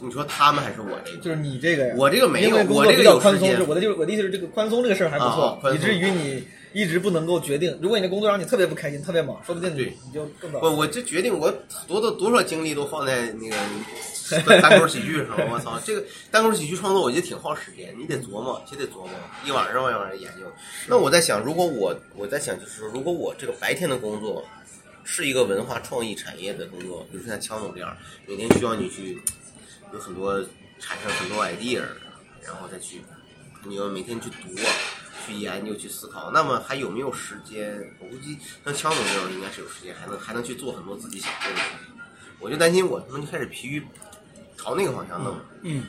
[0.00, 1.18] 你说他们还是我这个？
[1.18, 7.76] 就是你这个呀，我这个没有我这个作比较宽松，我的就是我的意思是这个宽松这个事儿还不啊错啊，以至于你一直不能够决定。
[7.82, 10.60] 如果你的工作让你特别不开心、特别忙，说不定你对你就更早。
[10.60, 11.52] 我我这决定，我
[11.86, 13.56] 多多多少精力都放在那个
[14.62, 15.36] 单口喜剧上。
[15.50, 19.10] 我操，这个单口喜剧创作，我觉得挺耗时间，你得琢磨，就得琢磨，
[19.44, 20.46] 一晚上一晚上研究。
[20.88, 24.42] 那我在想，如果我我在想，就是说如果我这个白天的工作
[25.04, 27.94] 是一个文化创意产业的工作，比如说像枪总这样，
[28.26, 29.20] 每天需要你去
[29.92, 30.40] 有很多
[30.78, 31.82] 产生很多 idea，
[32.42, 33.02] 然后再去
[33.64, 34.66] 你要每天去读啊。
[35.24, 37.78] 去研究、去思考，那么还有没有时间？
[38.00, 41.94] 我估计像枪总这种应该是有时间，还能还能去做很多自己想做的事情。
[42.40, 43.80] 我就担心我他妈就开始疲于
[44.56, 45.86] 朝那个方向弄，嗯，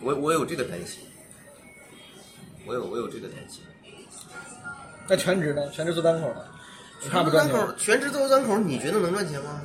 [0.00, 1.04] 我我有这个担心，
[2.66, 3.62] 我有我有这个担心。
[5.06, 5.70] 那全职呢？
[5.70, 6.44] 全职做单口呢？
[7.00, 7.54] 你怕不赚钱？
[7.54, 9.60] 单口全职做单口，你觉得能赚钱吗？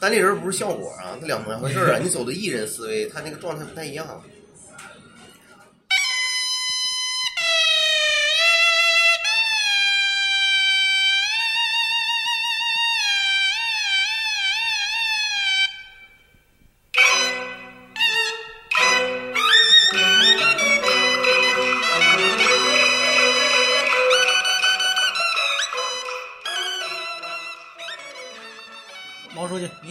[0.00, 1.98] 单立人不是效果啊，那两两回事啊。
[2.02, 4.22] 你走的艺人思维，他那个状态不太一样。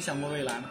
[0.08, 0.70] 想过未来吗？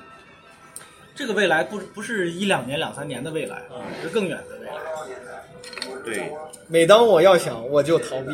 [1.15, 5.93] 这个未来不不是一两年、两三年的未来啊，是更远的未来。
[6.07, 6.33] 对，
[6.69, 8.31] 每当我要想，我就逃避，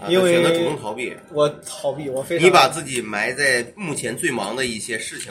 [0.00, 5.30] 啊因为选择主动逃避，我逃避，我非常你把自己埋在目前最忙的一些事情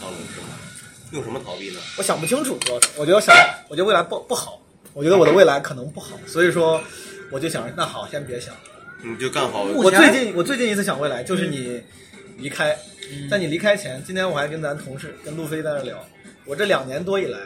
[0.00, 0.58] 当中，是吗？
[1.12, 1.78] 用什么逃避呢？
[1.96, 3.32] 我想不清楚，主要是我觉得想，
[3.68, 4.60] 我觉得未来不不好，
[4.94, 6.82] 我觉得我的未来可能不好，所以说
[7.30, 8.52] 我就想，那好，先别想。
[9.02, 9.62] 你就干好。
[9.62, 11.80] 我最近我最近一次想未来就是你
[12.36, 12.76] 离开，
[13.30, 16.04] 在你离开前，今天我还跟咱同事跟路飞在那聊，
[16.44, 17.38] 我这两年多以来，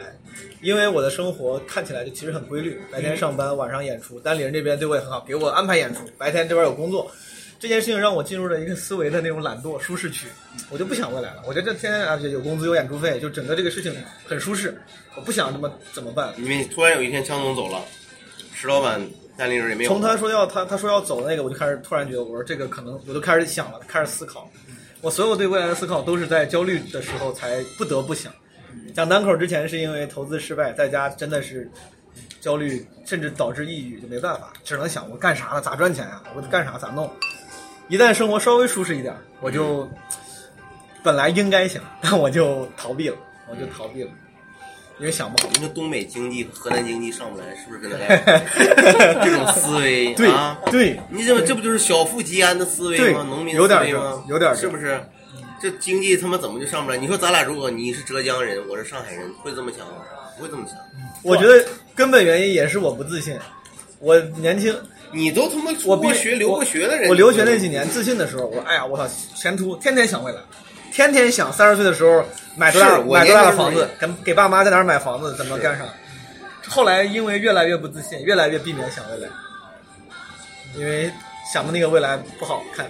[0.61, 7.11] 因为我的生活看起来就其实很规律，白天上班，晚上演出，单立人这边对我也很好，给我安排演出，白天这边有工作。
[7.59, 10.25] 这件事情让我进入了一个思维的那种懒惰舒适区，
[10.71, 11.43] 我就不想未来了。
[11.45, 14.75] 我觉得这天天而且有工资有演出费，就整个这个事情很舒适，
[15.15, 16.33] 我不想这么怎么办？
[16.39, 17.79] 因为突然有一天江总走了，
[18.55, 18.99] 石老板
[19.37, 19.91] 单立人也没有。
[19.91, 24.49] 从他说要他他说要走那个，我就开始突然觉得，我说这个可能我就开始想了，开始思考。
[25.01, 28.31] 我所有对未来的思考都是在焦虑的时候才不得不想。
[28.93, 31.69] 讲单口之前是因为投资失败，在家真的是
[32.39, 35.61] 焦虑，甚至导致抑郁，就没办法，只能想我干啥了？
[35.61, 37.09] 咋赚钱呀、我干啥咋弄？
[37.87, 39.89] 一旦生活稍微舒适一点，我就
[41.03, 43.17] 本来应该想，但我就逃避了，
[43.49, 44.11] 我就逃避了，
[45.01, 45.49] 因为想不好。
[45.51, 48.15] 你说东北经济和河南经济上不来，是不是跟咱俩
[49.25, 50.55] 这种思维对啊？
[50.69, 53.25] 对，你这这不就是小富即安的思维吗？
[53.27, 54.23] 农民有点这思维吗？
[54.29, 55.03] 有点这是不是？
[55.59, 56.97] 这经济他妈怎么就上不来？
[56.97, 59.93] 你说咱俩如果你是浙江人，我是上海人，会这么想吗？
[60.37, 60.77] 不会这么想。
[61.23, 63.35] 我觉得根本原因也是我不自信。
[63.97, 64.75] 我年轻，
[65.11, 70.39] 你都他妈过学、留过学的人，我留学那几年自信的时候，我哎呀，我操，前途天天想未来，
[70.91, 72.23] 天天想三十岁的时候
[72.55, 75.85] 买多大买多大的房子，给给爸妈在哪儿买房子，怎么干啥。
[76.67, 79.29] 后来因为越来越不自信，越来越避免想未来，
[80.75, 81.11] 因为
[81.51, 82.85] 想的那个未来不好看。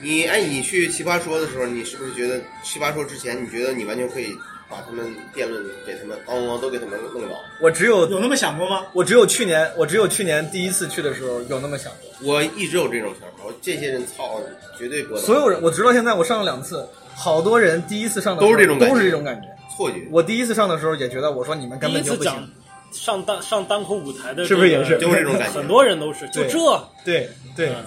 [0.00, 4.36] 你哎，你去奇葩说的时候，你是不是觉得奇葩说之前，你觉得你完全可以
[4.68, 7.36] 把他们辩论给他们咣咣都给他们弄倒？
[7.60, 8.86] 我只有有那么想过吗？
[8.92, 12.32] 我只有去年，我只有去年第一次去的时候有那么想过。
[12.32, 14.40] 我一直有这种想法，我这些人操，
[14.78, 15.22] 绝对搁倒。
[15.22, 19.48] 所有人，我直到现在我上了两次，好多人第一次上的时候都是这种感觉都是这种感觉。
[19.76, 22.50] 错觉，我第一次上的时候也觉得，我说你们根本就不次讲行。
[22.92, 27.84] 上单上单口舞台的、是不是也是就是这种感觉很多人都是就对这，对，对，嗯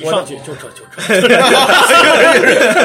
[0.00, 0.82] 一上去就这就
[1.28, 1.36] 这，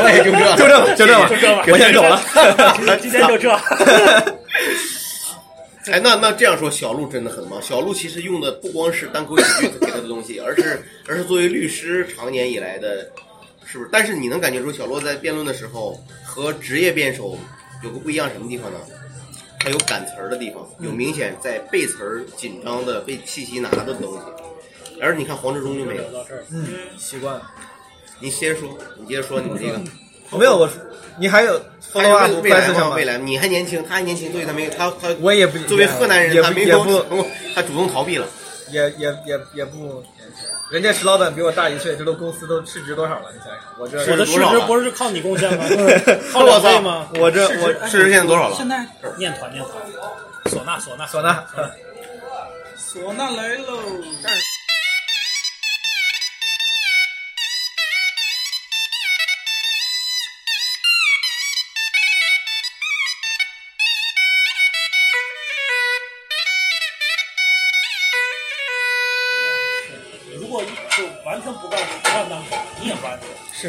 [0.04, 2.22] 我也就这，就这，就这吧，就这吧我先走了。
[3.02, 3.50] 今天就这。
[5.92, 7.62] 哎，那那这样说，小鹿真的很忙。
[7.62, 13.08] 小鹿其实用的不光是单口喜剧给他的东西，而是而是作为律师常年以来的，
[13.66, 13.90] 是不是？
[13.92, 17.38] 但是你能感觉出小鹿在辩论的时候和职业辩手
[17.84, 18.80] 有个不一样什么地方呢？
[19.60, 24.20] 他有赶词儿的地方，有明显在背词儿紧张的被气息拿的东西。
[25.02, 26.04] 而你看黄志忠就没有。
[26.06, 27.52] 到这儿，嗯，习惯了。
[28.20, 29.80] 你先说，你接着说你这个。
[30.38, 30.68] 没有我，
[31.20, 31.54] 你还有
[31.94, 32.04] 未
[32.42, 35.10] 未来未来，你还年轻，他还年轻，所以他没有他他。
[35.22, 36.84] 我也不作为河南人，也他没有
[37.54, 38.28] 他主动逃避了。
[38.72, 40.04] 也也也也不，
[40.72, 43.26] 人家石老板比我大一岁，这都公司都市值多少了？
[43.32, 45.64] 你想想，我这我的市值不是靠你贡献吗？
[46.34, 47.08] 靠两倍吗？
[47.20, 48.56] 我这我市值现在多少了？
[48.58, 48.84] 现在
[49.18, 49.76] 念团念团，
[50.46, 51.44] 唢呐唢呐唢呐，
[52.76, 53.80] 唢呐来喽！
[53.88, 54.04] 如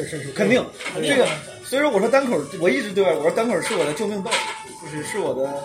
[0.05, 0.65] 是是是，肯定
[1.03, 1.27] 这个。
[1.65, 4.39] 所以说我说单口，我一直对外我说单口是我的救命稻草，
[4.83, 5.63] 就是是我的。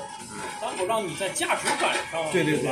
[0.59, 2.71] 单口让你在价值感上，对对对，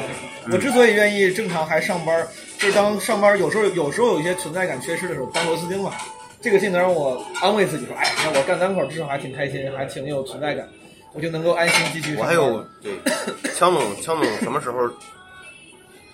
[0.51, 5.93] 我之所以愿意正常还上班，就是当上班有时候有时候有一些存在感缺失的时候，当螺丝钉嘛。
[6.41, 10.65] 这个技能让我安慰自己说，哎，那我干单口至少还挺开心，还挺有存在感，
[11.13, 12.15] 我就能够安心继续。
[12.15, 12.93] 我还有对，
[13.53, 14.89] 强总，强总什么时候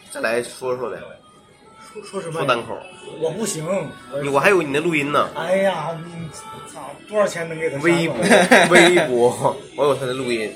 [0.09, 0.97] 再来说说呗？
[2.01, 2.45] 说说什么呀？
[2.45, 2.77] 说单口，
[3.19, 3.65] 我不行，
[4.21, 6.29] 你我还有你的录音呢，哎呀，你
[6.73, 8.17] 操，多少钱能给他微博？
[8.69, 10.51] 微博，我有他的录音，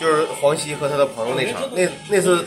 [0.00, 2.44] 就是黄西和他的朋友那场，那那次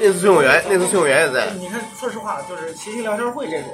[0.00, 3.68] 那次崔永元，那次崔永元也在，你看，说实话，就是齐心聊天会这种，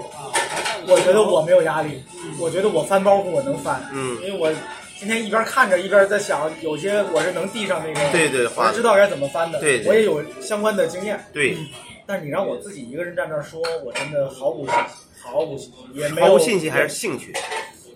[0.86, 2.02] 我觉得我没有压力，
[2.38, 4.52] 我觉得我翻包袱我能翻，嗯因为我
[4.98, 11.56] 今天一边看着一边在想，有些我是能递上那个，对对我知道该怎么翻的，对对我也有相关的经验，对，
[12.04, 14.84] 但是你让我自己一个人站那儿说，我真的毫无信心，
[15.22, 17.32] 毫无信心，也没有毫无信心还是兴趣？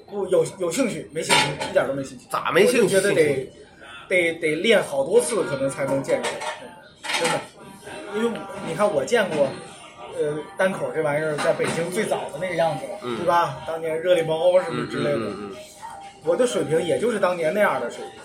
[0.07, 2.27] 不有有兴趣，没兴趣，一点都没兴趣。
[2.31, 3.51] 咋没兴趣我觉得得
[4.09, 6.29] 得得练好多次，可能才能见着，
[7.19, 7.41] 真的。
[8.15, 8.39] 因为
[8.69, 9.49] 你看，我见过，
[10.17, 13.57] 呃，单口这玩意儿在北京最早的那个样子，嗯对吧？
[13.67, 15.51] 当年热力蒙欧什么嗯之类的，嗯嗯
[16.25, 18.21] 我的水平也就是当年那样的水平。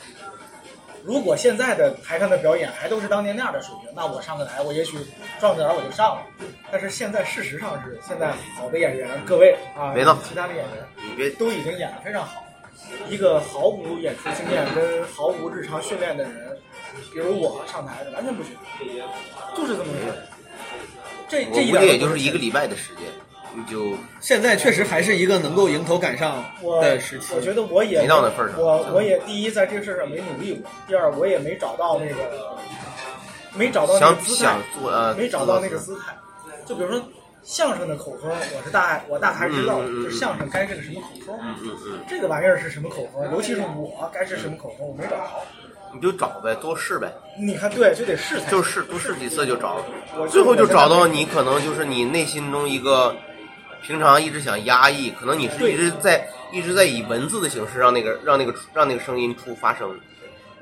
[1.04, 4.98] 如果现在的台上的表演还都是当年那样的水平，那我上个台，我也许
[5.40, 6.22] 壮着点我就上了。
[6.70, 12.44] 但是现在事实上是，现在好的演员，各位啊，别闹其他的演员，你别都已经演得非常好。
[13.10, 16.58] 一个毫无演出经验跟毫无日常训练的人，
[17.14, 18.52] 比如我上台的完全不行，
[19.56, 20.14] 就是这么回事。
[21.30, 23.27] 这这一点都不计也就是一个礼拜的时间，你
[23.66, 27.34] 就现在确实还是一个能够迎头赶上我的时期。
[27.36, 32.16] 我觉得我也没到那份儿上我我也第一在这个事儿上没努力过，第二我也没找到那个
[33.54, 36.16] 没找到那想个姿态想，做呃，没找到那个姿态。
[36.66, 37.02] 就比如说
[37.44, 45.42] 相声的口风，我是大概我大概知道，嗯嗯嗯就相声该是个什么口风，嗯嗯，这个玩意儿是什么口风，尤其是我该是什么口风，我没找到。
[45.94, 49.78] 你就找呗，多试呗，你看，对，就得试才就试多试几次就找
[50.18, 53.16] 我，最后就找到你可能就是你内心中一个
[53.88, 59.98] 平常一直想压抑，可能你是一直在一直在以文字的形式让那个让那个让那个声音出发声，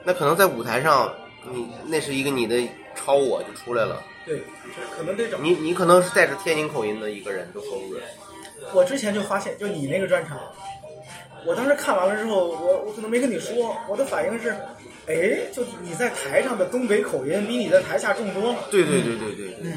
[0.03, 1.11] 那可能在舞台上
[1.51, 2.61] 你那是一个你的
[2.93, 5.39] 超我就出来了，对，就是可能得找。
[5.39, 8.03] 你你可能是带着天津口音的一个人都说不准，
[8.73, 10.39] 我之前就发现，就你那个专场，
[11.47, 14.55] 我当时看完了之后，我我可能没跟你说，我的反应是，
[15.07, 18.53] 哎，就你在台上的东北口音比你在台下重多。
[18.53, 19.71] 了，对对对对对对，对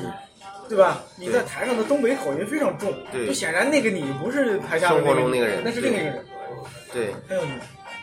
[0.76, 1.02] 吧？
[1.16, 6.24] 你在台上的东北口音非常重，对就显然那个你不是台下的生活中那个人那是另一个人，
[6.92, 7.14] 对。
[7.28, 7.52] 还有你，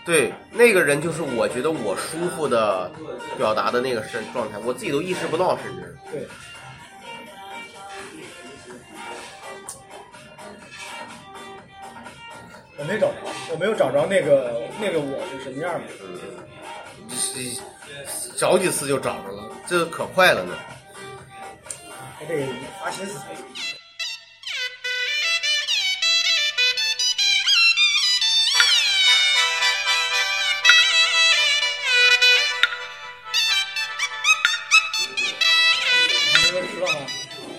[0.06, 2.92] 对，那个人就是我觉得我舒服的
[3.38, 6.28] 表达的那个身状态，我自己都意识不到，甚至对。
[12.78, 13.16] 我没找着，
[13.52, 15.82] 我没有找着那个那个我是什么样的。
[16.02, 16.20] 嗯
[18.36, 20.54] 找几次就找着了，这可快了呢。
[22.28, 22.48] 还得
[22.80, 23.20] 花心思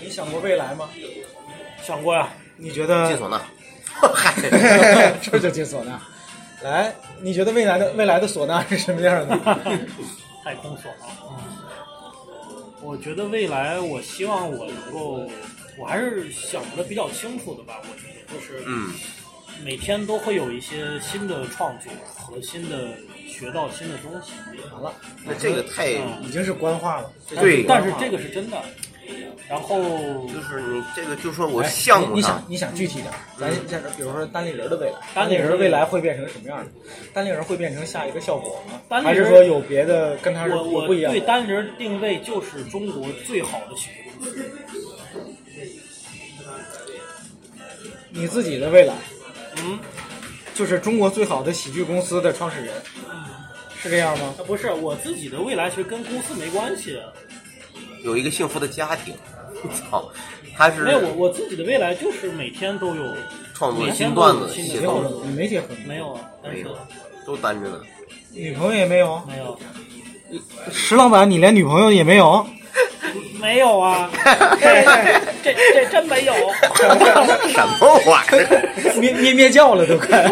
[0.00, 0.88] 你想过未来吗？
[1.84, 3.40] 想过呀，你觉得进唢呐，
[4.14, 4.34] 嗨，
[5.22, 6.00] 这就进唢呐。
[6.62, 9.36] 来，你觉得未来的未来的唢呐是什么样的？
[10.42, 11.65] 太空唢呐。
[12.86, 15.28] 我觉得未来，我希望我能够
[15.76, 18.92] 我还是想的比较清楚的吧，我觉得就是嗯，
[19.64, 22.90] 每天都会有一些新的创作和新的
[23.26, 24.30] 学到新的东西。
[24.72, 27.10] 完了，那这个太嗯已经是官话了。
[27.28, 28.62] 对但是这个是真的。
[29.48, 29.78] 然后
[30.26, 36.70] 就是你这个，就说我哎项目上你你想，你想具体点儿，咱现在比如说单立人的未来，单单立人未来会变成什么样的？
[37.12, 38.80] 单立人会变成下一个效果吗？
[38.88, 41.18] 单立人还是说有别的跟他是我我不一样的？
[41.18, 44.44] 对单立人定位就是中国最好的喜剧公司。
[48.10, 48.94] 你自己的未来
[49.62, 49.78] 嗯，
[50.54, 52.72] 就是中国最好的喜剧公司的创始人，
[53.78, 54.34] 是这样吗？
[54.38, 56.98] 啊不是我自己的未来，其实跟公司没关系。
[58.06, 59.12] 有一个幸福的家庭，
[59.90, 60.08] 操，
[60.56, 63.02] 他是没有我我自己的未来就是每天都有
[63.52, 66.64] 创作新段子、有新的写段子，没有你没结婚，没有啊，单身
[67.26, 67.80] 都单着呢。
[68.32, 69.58] 女朋友也没有，没有
[70.70, 72.46] 石老板你连女朋友也没有，
[73.42, 74.08] 没有啊，
[74.62, 74.84] 这
[75.42, 76.32] 这这真没有。
[76.74, 78.94] 什么玩意儿？
[79.00, 80.22] 咩咩咩叫了都快。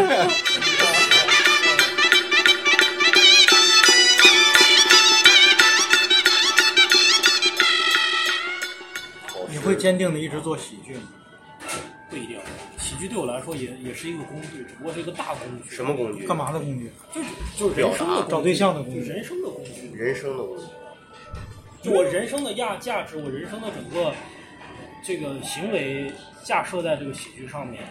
[9.64, 11.02] 会坚定的一直做喜剧吗？
[12.10, 12.38] 不一定，
[12.78, 15.74] 喜剧对我来说也也是一个工具，只不过是一个大工具。
[15.74, 16.26] 什么工具？
[16.26, 16.90] 干嘛的工具？
[17.12, 19.90] 就是就是人生的找对象的工具人生的工具。
[19.96, 20.64] 人生的工具。
[21.82, 24.14] 就我人生的价价值，我人生的整个
[25.04, 26.10] 这个行为
[26.42, 27.82] 架设在这个喜剧上面，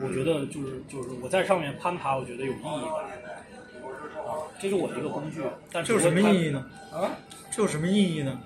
[0.00, 3.04] 我觉得就是就是我在上面攀爬，我觉得有意义吧。
[4.26, 6.64] 啊，这是我的一个工具，但这有什么意义呢？
[6.92, 6.98] 呢？
[6.98, 7.10] 啊，
[7.50, 8.40] 这有什么意义呢？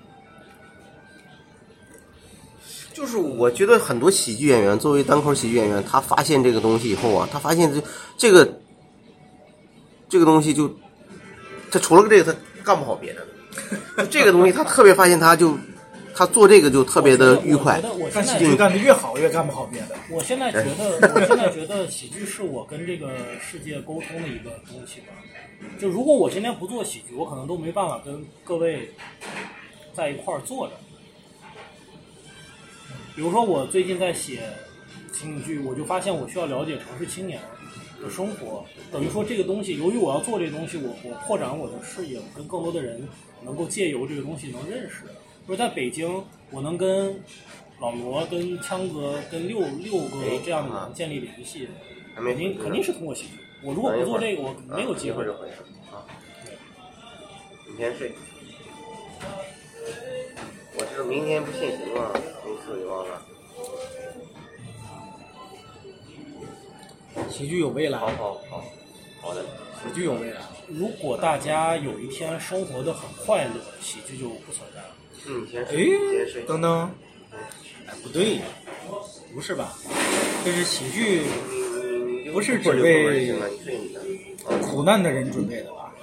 [2.93, 7.81] 就是我觉得很多喜剧演员，作为单口喜剧演员，他发现这个东西以后啊，他发现这
[8.17, 8.59] 这个
[10.07, 10.71] 这个东西就，
[11.71, 13.25] 他除了这个，他干不好别的。
[14.09, 15.57] 这个东西，他特别发现，他就
[16.15, 17.87] 他做这个就特别的愉快我觉。
[17.89, 19.95] 得我现在喜剧干的越好，越干不好别的。
[20.09, 23.09] 我现在觉得， 我现在觉得喜剧是我跟这个
[23.41, 25.13] 世界沟通的一个东西吧。
[25.79, 28.91] 就如果我今天不做喜剧，我可能都没办法跟各位
[29.95, 30.73] 在一块儿坐着。
[33.15, 34.41] 比如说，我最近在写
[35.11, 37.39] 情景剧，我就发现我需要了解城市青年
[38.01, 43.07] 的生活，等于说这个东西，由于我要做这个东西，我我扩展我的视野，跟更多的人
[43.43, 45.03] 能够借由这个东西能认识。
[45.47, 47.21] 就是在北京，我能跟
[47.79, 51.67] 老罗、跟枪哥、跟六六个这样的人建立联系，
[52.15, 53.31] 肯定肯定是通过喜剧。
[53.61, 55.33] 我如果不做这个，我没有机会一会儿。
[55.33, 55.53] 就回来
[55.91, 56.05] 啊。
[57.69, 58.11] 你先睡。
[60.75, 62.11] 我知道明天不限行啊，
[62.67, 63.21] 没事给忘了。
[67.29, 68.63] 喜剧有未来，好好好，
[69.21, 69.43] 好的。
[69.83, 70.41] 喜剧有未来。
[70.67, 74.95] 如果大家有一天生活的很快乐，喜剧就不存在了。
[75.27, 76.41] 嗯，哎睡，你先睡。
[76.43, 76.89] 等等，
[77.85, 78.39] 哎，不对，
[79.33, 79.77] 不是吧？
[80.45, 81.23] 这是喜剧
[82.31, 84.01] 不是只为了，你睡你的。
[84.59, 85.93] 苦难的人准备的吧？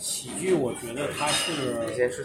[0.00, 1.52] 喜剧，我觉得它是
[1.88, 2.24] 你先睡。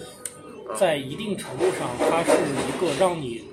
[0.75, 3.43] 在一定程度上，它是一个让你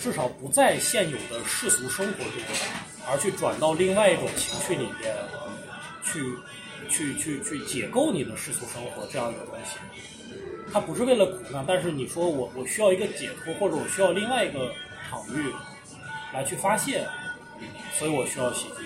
[0.00, 2.32] 至少不在现有的世俗生活中，
[3.06, 5.14] 而去转到另外一种情绪里边，
[6.02, 6.34] 去
[6.88, 9.76] 去去去解构你的世俗生活这样一个东西。
[10.72, 14.72] 它不是为了苦难，但是你说我我需要一个解脱，或者我需要另外一个
[15.08, 15.52] 场域
[16.32, 17.06] 来去发泄，
[17.98, 18.84] 所以我需要喜剧。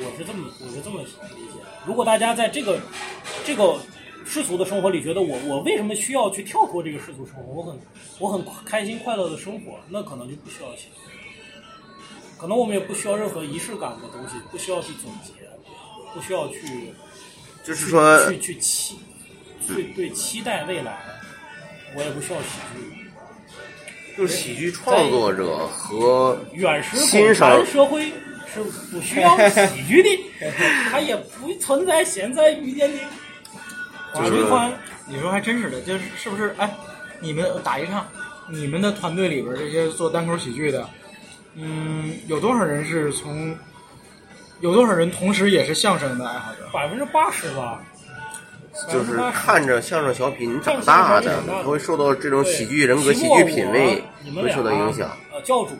[0.00, 1.60] 我是这么我是这么理解。
[1.84, 2.80] 如果大家在这个
[3.44, 3.76] 这个
[4.28, 7.52] 世俗的生活里觉得我我为什么需要去跳脱这个世俗生活？
[7.54, 7.80] 我很
[8.18, 10.68] 我很开心快乐的生活，那可能就不需要。
[12.36, 15.32] 可能我们也不需要任何仪式感的东西，不需要去总结，
[16.14, 16.92] 不需要去
[17.64, 18.98] 就是说，去去期
[19.66, 21.00] 去对期待未来，
[21.96, 23.10] 我也不需要喜剧。
[24.16, 28.12] 就是喜剧创作者和远时欣共赏产社会
[28.52, 30.08] 是不需要喜剧的，
[30.90, 32.98] 它也不存在现在遇见的。
[34.14, 34.72] 就是徐宽，
[35.06, 36.54] 你说还真是的，就是是不是？
[36.58, 36.74] 哎，
[37.20, 38.06] 你们打一场，
[38.48, 40.88] 你们的团队里边这些做单口喜剧的，
[41.54, 43.56] 嗯，有多少人是从？
[44.60, 46.68] 有多少人同时也是相声的爱好者？
[46.72, 47.80] 百分之八十吧，
[48.86, 54.02] 就是看着相声小品长大的，他会受到这种喜剧人格、喜剧品味
[54.34, 55.10] 会受到影响。。
[55.32, 55.70] 呃，教主，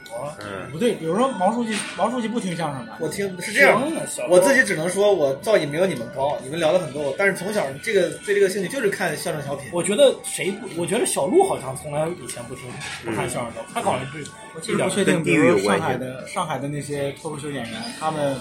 [0.41, 3.81] 嗯，不对，比如说毛书记，毛书记不听相声的，我听是这样
[4.29, 9.69] 我自己只能说我造诣没有你们高，你们聊了很多，但是从小这个对这个兴趣就是看相声小品。
[9.73, 10.69] 我觉得谁不？
[10.81, 12.65] 我觉得小鹿好像从来以前不听
[13.05, 14.25] 不看相声的，他好像是
[14.55, 18.37] 我其实不确定，比如上海的上海的那些脱口秀演员，他们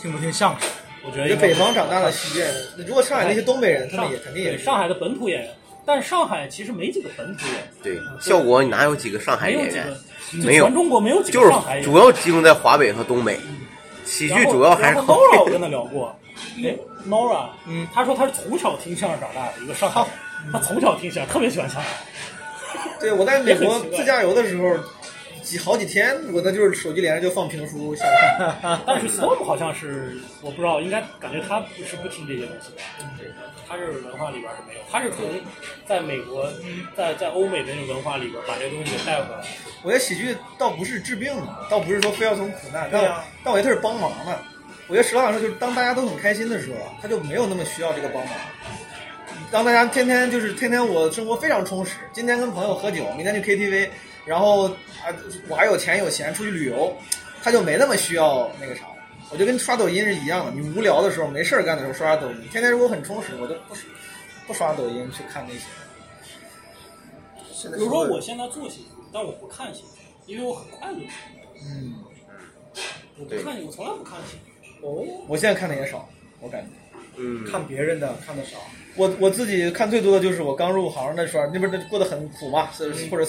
[0.00, 0.68] 听不听相声？
[1.08, 4.64] 我觉得北方长大的喜剧演员，如果上海那些东北人，他们也肯定也是。
[4.64, 5.50] 上海的本土演员，
[5.86, 9.86] 但上海其实没几个本土演员，对，效果哪有几个上海演员？
[10.44, 11.90] 没有全中国没有几就是个上海演员。
[11.90, 13.40] 主要集中在华北和东北，
[14.04, 16.14] 喜剧主要还是然靠后 Nora 我跟他聊过，
[16.62, 16.76] 哎
[17.08, 21.90] ，Nora，嗯，他说他是从小听相声长大的一个上海人，他从小听相声，特别喜欢相声。
[23.00, 24.76] 对，我在美国自驾游的时候，
[25.42, 28.80] 几好几天，我那就是手机连着就放评书下看。
[28.86, 33.34] 但是 Storm 好像是我不知道，应该感觉他不是不听这些东西的，
[33.68, 35.24] 他是文化里边是没有，他是从
[35.86, 36.50] 在美国
[36.96, 39.44] 在在欧美的那种文化里边把这些东西给带回来。
[39.82, 44.38] 我觉得喜剧倒不是治病的，倒不是说非要从苦难，但对啊但我觉得他是帮忙的。
[44.88, 48.34] 我觉得石老板说，就是当大家都很开心的时候，他就没有那么需要这个帮忙。
[49.50, 53.88] 当大家天天就是天天我生活非常充实，今天跟朋友喝酒，明天去 KTV，
[54.28, 55.08] 然后啊
[55.48, 56.94] 我还有钱有闲出去旅游，
[57.42, 58.82] 他就没那么需要那个啥。
[59.30, 63.74] 我就跟刷抖音是一样的，你无聊的时候没事儿干的时候刷刷抖音，天天如果很充实，我就不
[64.46, 65.60] 不刷抖音去看那些。
[67.52, 70.98] 现在比如说我现在做喜剧，但我不看喜剧，因为我很快乐。
[71.62, 71.94] 嗯，
[73.18, 74.52] 我不看，我从来不看喜剧。
[74.80, 76.08] 哦，我现在看的也少，
[76.40, 76.68] 我感觉。
[77.16, 78.56] 嗯，看别人的看的少，
[78.94, 83.26] 我我自己看最多的就是我刚入行那时候，那不是过得很苦嘛，是或者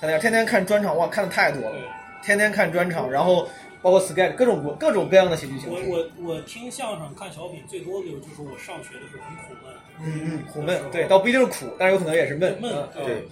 [0.00, 1.76] 他那样天天看专场，哇，看的太多了，
[2.22, 3.48] 天天看专场，然后
[3.82, 5.84] 包括 sketch 各种各种各样的喜剧形式。
[5.88, 12.58] 我我我听相声、看小品最多的就是我上学的时候很苦闷，嗯嗯，苦闷，对，倒不一定是苦，但是有可能也是闷。
[12.60, 13.28] 闷嗯对，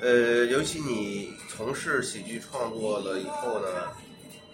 [0.00, 3.66] 呃，尤其你从事喜剧创作了以后呢，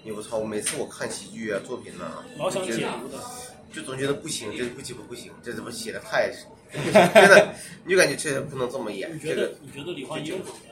[0.02, 3.22] 你我操，每次我看喜剧啊作品呢，老想解读的。
[3.70, 6.32] 就总觉得不行，这不行不行，这怎么写的太，
[6.72, 9.18] 真的， 你就感觉这不能这么演你。
[9.20, 10.67] 这个觉得你觉得李焕英怎么样？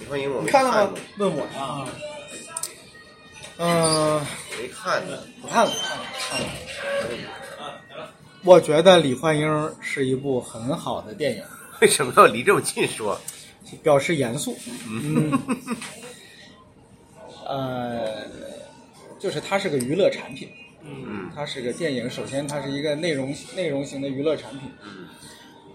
[0.00, 0.94] 李焕英我没你看了吗？
[1.18, 1.86] 问我，啊，
[3.58, 4.26] 嗯、
[4.58, 5.18] 没看呢。
[5.42, 8.10] 我看了看了看了。
[8.42, 11.44] 我觉得李焕英是一部很好的电影，
[11.80, 13.20] 为什么要离这么近说？
[13.82, 14.56] 表示严肃。
[14.88, 15.38] 嗯，
[17.46, 18.26] 呃，
[19.18, 20.48] 就是它是个娱乐产品，
[20.82, 22.10] 嗯它是个电影。
[22.10, 24.70] 首先，它是一个内容内容型的娱乐产品。
[24.82, 25.06] 嗯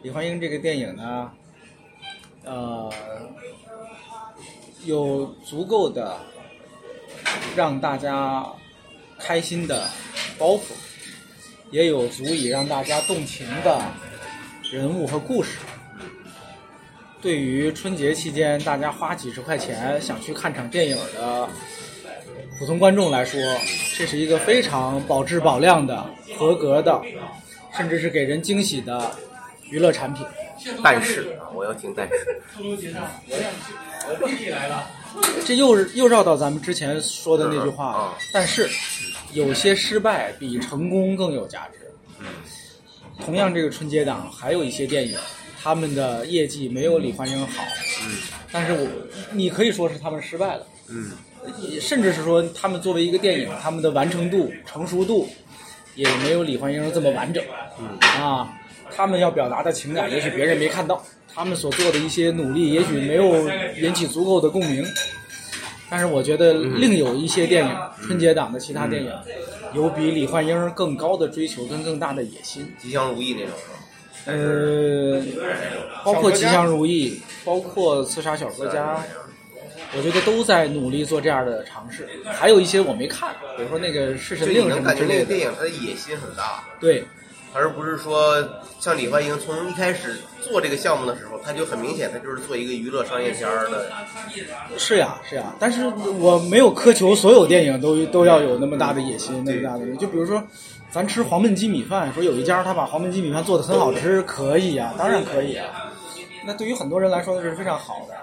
[0.02, 1.32] 李焕英这个电影呢，
[2.44, 2.92] 呃，
[4.86, 6.18] 有足够的
[7.56, 8.46] 让大家
[9.20, 9.88] 开心的
[10.38, 10.62] 包袱，
[11.72, 13.82] 也有足以让大家动情的
[14.72, 15.58] 人物和故事。
[17.22, 21.50] 对于春节期间大家花几十块钱想去看场电影的
[22.60, 23.42] 普通观众来说，
[23.98, 26.06] 这是一个非常保质保量的、
[26.38, 27.02] 合格的，
[27.76, 29.12] 甚至是给人惊喜的
[29.72, 30.24] 娱乐产品。
[30.84, 32.42] 但是啊，我要听但 是。
[35.46, 38.18] 这又又绕到咱们之前说的那句话嗯了。
[38.34, 38.70] 但是，
[39.34, 41.80] 有些失败比成功更有价值。
[42.20, 42.26] 嗯
[43.22, 45.18] 同样，这个春节档还有一些电影，
[45.64, 47.64] 他们的业绩没有《李焕英》好，
[48.04, 48.18] 嗯
[48.52, 48.88] 但是我
[49.32, 51.12] 你可以说是他们失败了，嗯
[51.80, 55.30] 甚至是说他们作为一个电影，他们的完成度、成熟度
[55.96, 57.44] 也没有《李焕英》这么完整。
[58.22, 58.54] 啊，
[58.96, 64.86] 他们要表达的情感，也许别人没看到，他们所做的一些努力，也许没有引起足够的共鸣。
[65.90, 69.12] 但是我觉得另有一些电影，春节档的其他电影，
[69.74, 72.68] 有比李焕英更高的追求跟更大的野心。
[72.80, 73.76] 吉祥如意那种是吧？
[74.26, 75.22] 呃，
[76.04, 77.12] 包括《吉祥如意》，
[77.46, 78.96] 包括《刺杀小说家》，
[79.98, 82.08] 我觉得都在努力做这样的尝试。
[82.26, 85.14] 还有一些我没看，比如说那个《侍神令》什么之类的。
[85.16, 87.04] 那个电影它的野心很大，对，
[87.54, 88.48] 而不是说
[88.80, 93.92] 像李焕英从一开始做这个项目的时候，他就很明显，他就是做一个娱乐商业片儿的。
[94.78, 95.88] 是呀，是呀，但是
[96.20, 99.86] 我没有苛求所有电影都都要有那么大的野心，那么大的。
[99.96, 100.44] 就比如说，
[100.92, 105.92] 咱吃黄焖鸡米饭，说有一家他把黄焖鸡米饭做的很好吃，可以呀，当然可以啊。
[106.46, 108.16] 那对于很多人来说，那是非常好的。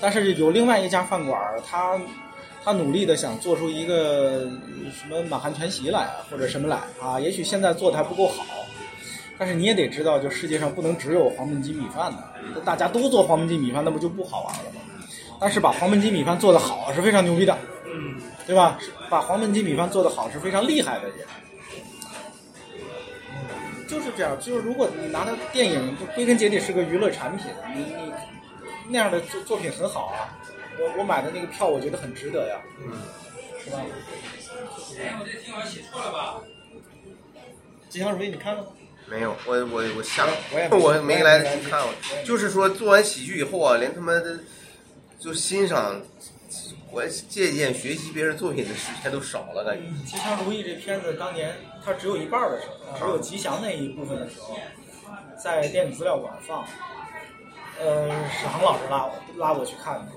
[0.00, 2.00] 但是有另外一家饭馆儿，他
[2.64, 4.48] 他努力的想做出一个
[4.92, 8.44] 什么满汉全席来啊，或者什么来啊，也许现在做的还不够好。
[9.38, 12.12] 但是你也得知道，就世界上不能只有黄焖鸡米饭
[12.54, 14.80] 的，大家都做黄焖鸡米饭，那不就不好玩了吗？
[15.40, 18.78] 但是把黄焖鸡米饭做得好是非常牛逼的，嗯，对吧？
[19.08, 21.16] 把黄焖鸡米饭做得好是非常厉害的人。
[23.88, 28.12] 就是这样，就是如果你拿它电影，就归根结底是个娱乐产品，你你
[28.90, 30.36] 那样的作作品很好啊。
[30.78, 32.92] 我我买的那个票，我觉得很值得呀，嗯，
[33.62, 33.82] 是吧？
[37.88, 38.68] 吉祥如意你看了吗？
[39.06, 41.92] 没有，我我我下我也没 我没来得及看过。
[42.24, 44.38] 就是说做完喜剧以后啊，连他妈的
[45.18, 46.00] 就欣赏、
[46.90, 49.82] 我借鉴、学习别人作品的时间都少了，感觉。
[50.10, 54.56] 《吉祥如意》这片子当年它只有一半儿的时候，只有吉祥那一部分的时候，
[55.42, 56.64] 在电影资料馆放。
[57.80, 60.12] 呃，史航老师拉我拉我去看的，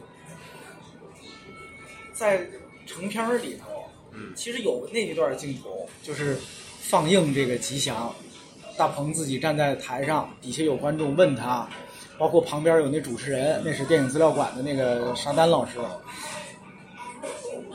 [2.13, 2.41] 在
[2.85, 6.37] 成片儿里头，嗯其实有那一段镜头，就是
[6.81, 8.13] 放映这个吉祥，
[8.77, 11.67] 大鹏自己站在台上，底下有观众问他，
[12.17, 15.79] 包括旁边有那主持人，那是电影资料馆的那个沙丹老师，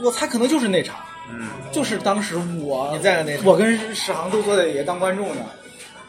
[0.02, 0.96] 我猜可能就是那场，
[1.30, 5.46] 嗯，就是当时我你在的那场我跟史航都坐在底下当观众呢，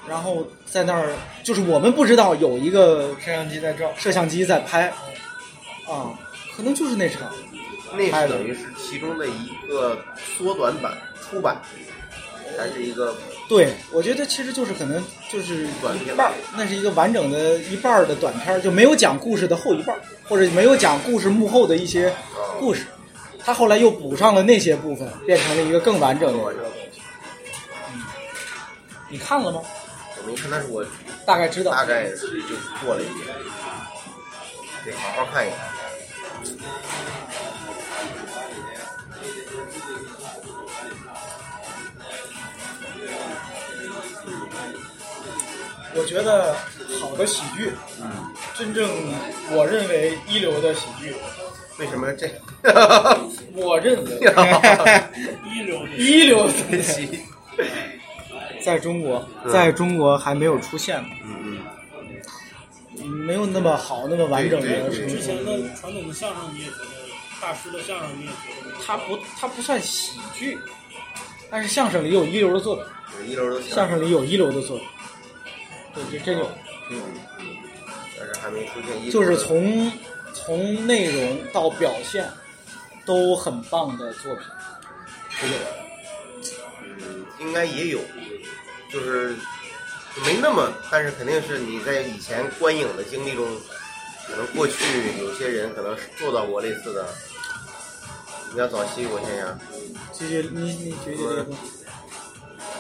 [0.10, 4.88] 然后在那儿，就是我们不知道有一个摄像机在照，摄像机在拍，
[5.88, 6.18] 啊，
[6.56, 7.32] 可能就是那场，
[7.94, 11.62] 那是等于是其中的一个缩短版、出版，
[12.58, 13.16] 还是一个
[13.48, 22.14] 对，我觉得其实就是可能就是短片一半儿，那是一个完整的一半儿的短片儿，就没有讲故事的后一半儿，或者没有讲故事幕后的一些
[22.60, 22.86] 故事。
[23.42, 27.02] 他后来又补上了那些部分，变成了一个更完整的一个东西。
[27.94, 28.04] 嗯，
[29.10, 29.62] 你看了吗？
[30.30, 30.86] 我没看，但是我
[31.26, 31.72] 大概知道。
[31.72, 33.36] 大概是就做了一遍，
[34.86, 35.60] 得好好看一看。
[45.96, 46.56] 我觉得
[47.02, 47.72] 好的喜剧，
[48.02, 48.10] 嗯，
[48.58, 48.88] 真正
[49.52, 51.14] 我认为一流的喜剧，
[51.78, 52.30] 为什么这？
[53.56, 54.12] 我认为
[55.46, 57.20] 一流的 一流的分析，
[58.64, 59.52] 在中国，嗯。
[59.52, 61.10] 在中国还没有出现过，
[61.42, 61.60] 嗯
[63.26, 64.90] 没有那么好、那么完整的。
[64.90, 66.86] 之前的传统的相声你也觉得，
[67.42, 68.34] 大师的相声你也觉
[68.68, 70.58] 得，它不，它不算喜剧，
[71.50, 72.86] 但是相声里有一流的作品，
[73.18, 74.02] 嗯，一流的相声。
[74.02, 74.88] 里有一流的作品，
[75.96, 76.50] 对，这真有，
[76.92, 77.02] 嗯，
[78.18, 79.92] 但是还没出现一就是从
[80.34, 82.30] 从内容到表现
[83.06, 84.44] 都很棒的作品，
[85.42, 85.54] 都有。
[85.54, 85.89] 嗯，
[87.40, 88.00] 应该也有，
[88.92, 89.36] 就是
[90.26, 93.48] 没那么，但是肯定是你在以前观影的经历中，
[94.28, 94.74] 可能过去
[95.20, 97.08] 有些人可能是做到过类似的。
[98.54, 99.60] 你要早期，我想想，
[100.12, 101.46] 这些你你觉得这个？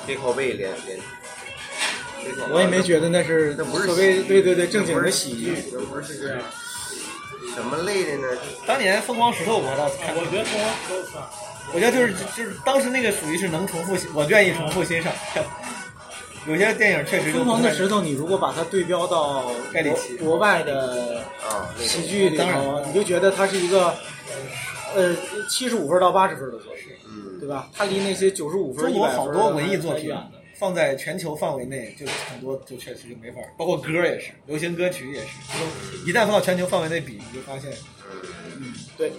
[0.08, 1.00] 背靠背连连，
[2.50, 6.42] 我也没觉得那是那不是所谓对对对正经的喜剧，那不是这样。
[7.54, 8.28] 什么类的呢？
[8.66, 11.24] 当年疯狂石头我倒看过我，觉得疯狂石头算。
[11.74, 15.14] 我觉得就是就是当时那个属于是能重复，我愿意重复欣赏。
[16.48, 23.94] 有些电影确实就疯狂的石头，你如果把它对标到盖里奇国国外的啊，喜剧里当头，然你就觉得它是一个
[24.96, 25.16] 呃
[25.50, 27.70] 七十五分到八十分的作品，嗯对吧？
[27.74, 30.16] 它离那些九十五分、中国100分好多文艺作品
[30.58, 37.72] 放在全球范围内，就很多就确实就没法儿，包括歌也是，流行歌曲也是，就一旦放到全球范围内比，你就发现，
[38.98, 39.12] 对，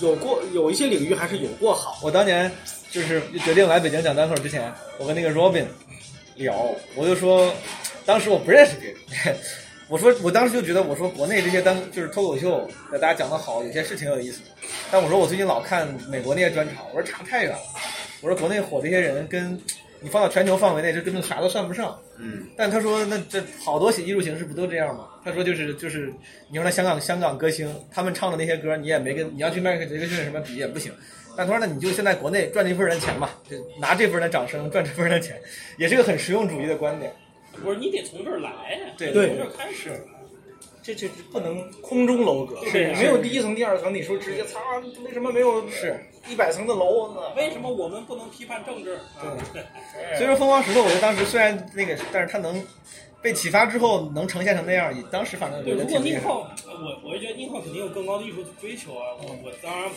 [0.00, 1.98] 有过有一些领域还是有过好。
[2.02, 2.50] 我当年
[2.90, 5.66] 就是决定来北京讲单口之前，我跟那个 Robin
[6.36, 7.52] 聊，我就说，
[8.04, 8.92] 当时我不认识这
[9.30, 9.36] 个，
[9.88, 14.46] 我说我当时就觉得，我说国内这些单就是脱口秀，大家讲的好，有些是挺有意思的，
[14.90, 17.58] 但我说我最近老看美国那些专场，我说差太远了，
[18.20, 19.60] 我说国内火这些人跟
[20.00, 21.98] 你放到全球范围内，这根本啥都算不上。
[22.18, 25.08] 嗯但他说，那这好多艺术形式不都这样吗？
[25.24, 26.12] 他说就是就是，
[26.48, 30.92] 你说那香港香港歌星，他们唱的那些歌，你也没跟你要去迈克尔杰克逊什么比也不行。
[31.36, 35.40] 但他说，那你就现在国内赚这份人钱嘛，就拿这份的掌声赚这份的钱，
[35.78, 37.12] 也是个很实用主义的观点。
[37.62, 39.90] 不是你得从这儿来呀，对得从这儿开始。
[40.84, 44.58] 这这不能空中楼阁，是没有第一层、第二层，你说直接擦，
[45.04, 45.96] 为什么没有是
[46.26, 47.20] 一百层的楼呢？
[47.36, 48.94] 为什么我们不能批判政治？
[48.94, 49.62] 啊对，
[50.18, 52.60] 所以说，疯狂石头，我觉得当时虽然那个，但是他能
[53.22, 56.00] 被启发之后能呈现成那样，当时反正如果。
[56.00, 59.88] 宁浩，我我是觉得宁浩肯定有更高的艺术追求啊，我我当然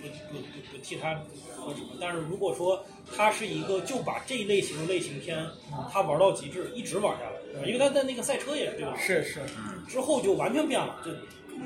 [0.00, 1.12] 不不不不替他
[1.54, 2.82] 说什么，但是如果说
[3.14, 5.44] 他是一个就把这一类型的类型片
[5.92, 8.96] 他玩到极致，一直玩下来，因为他在那个赛车也是对吧？
[8.98, 9.40] 是是，
[9.86, 11.10] 之后就完全变了，就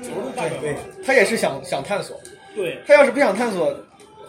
[0.05, 0.75] 九十度大转弯。
[1.05, 2.19] 他也是想想探索。
[2.53, 3.73] 对，他要是不想探索，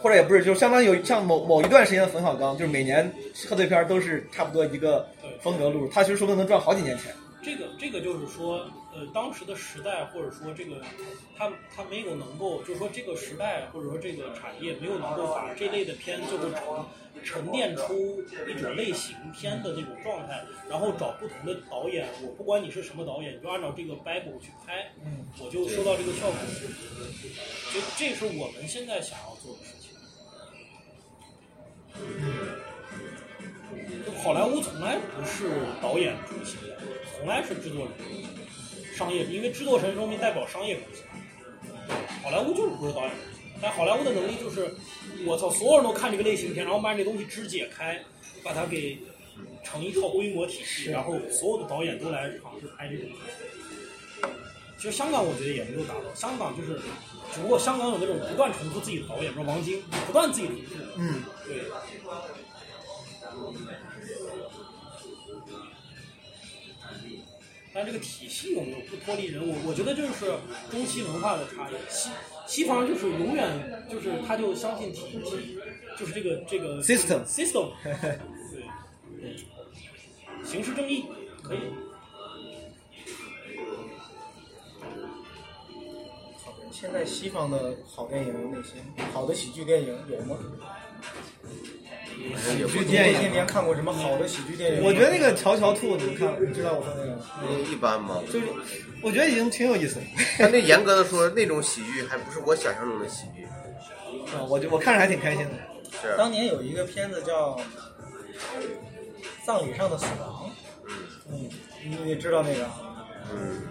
[0.01, 3.11] 或者也不是，就相当于有像某某一段时间的冯小刚，就是每年
[3.49, 5.05] 贺岁片都是差不多一个
[5.41, 7.13] 风格路，他其实说不定能赚好几年钱。
[7.43, 10.81] 这个这个就是说，呃，当时的时代或者说这个，
[11.37, 16.49] 他他没有能够，就是说这个时代或者说这个产业没有能够把这类的片最后
[17.23, 24.91] 沉沉淀出一种类型片的那种状态，然后找不同的导演，我不管你是什么导演，你就按照这个 Bible 去拍，
[25.39, 26.35] 我就收到这个效果。
[27.73, 29.91] 就这是我们现在想要做的事情。
[34.05, 35.49] 就好莱坞从来不是
[35.81, 36.77] 导演主席的，
[37.17, 41.03] 从来是制作人，商业，因为制作人说明代表商业公司。
[42.23, 44.69] 好莱坞就是不是导演主席，但好莱坞的能力就是，
[45.25, 48.03] 我操，所有人都看这个类型片，然后把这东西肢解开，
[48.43, 48.99] 把它给
[49.63, 54.31] 成一套规模体系，然后所有的导演都来尝试拍这种东西。
[54.77, 56.79] 其实香港我觉得也没有达到，香港就是，
[57.33, 60.61] 只不过香港有那种不断重复自己的导演，比如王晶，不断自己重复。
[60.97, 61.63] 嗯，对。
[67.77, 69.39] 但这个体系有没有不脱离人？
[69.47, 70.25] 我我觉得就是
[70.71, 71.75] 中西文化的差异。
[71.87, 72.09] 西
[72.47, 75.59] 西方就是永远就是他就相信体系，
[75.95, 78.17] 就是这个这个 System system，对
[79.21, 79.35] 对，
[80.43, 81.05] 形式正义
[81.43, 81.59] 可以。
[86.79, 88.73] 现在西方的好电影有哪些？
[89.11, 90.37] 好的喜剧电影有吗？
[92.37, 94.83] 喜剧电影这些年看过什么好的喜剧电影？
[94.83, 97.23] 我觉得那个《乔乔兔》，你们看，你知道我说那个吗？
[97.71, 98.21] 一般吧。
[98.31, 98.45] 就是
[99.01, 100.05] 我觉得已经挺有意思了。
[100.37, 103.43] 但那严格的说，那种喜剧还不是我想象中的喜剧。
[104.37, 105.53] 啊，我就我看着还挺开心的。
[105.99, 107.55] 是，当年有一个片子叫
[109.43, 110.51] 《葬礼上的死亡》，
[111.31, 111.49] 嗯，
[111.85, 113.61] 嗯你知道那个啊，嗯，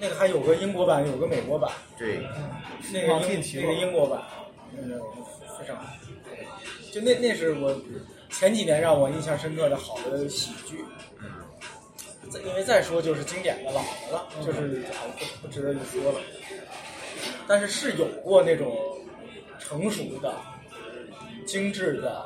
[0.00, 2.26] 那个还有个英国版，有个美国版，对，
[2.92, 4.22] 那个英那个英国版，
[4.74, 4.98] 那个
[5.58, 5.84] 非常好。
[6.90, 7.78] 就那那是我
[8.30, 10.84] 前几年让我印象深刻的好的喜剧。
[12.30, 14.60] 再因为再说就是经典的老的了，就是
[15.18, 16.20] 不不值得一说了。
[17.46, 18.72] 但是是有过那种
[19.58, 20.32] 成熟的、
[21.44, 22.24] 精致的、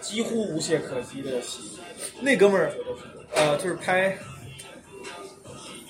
[0.00, 1.80] 几乎无懈可击的喜剧。
[2.22, 2.72] 那哥们儿，
[3.34, 4.16] 呃，就是拍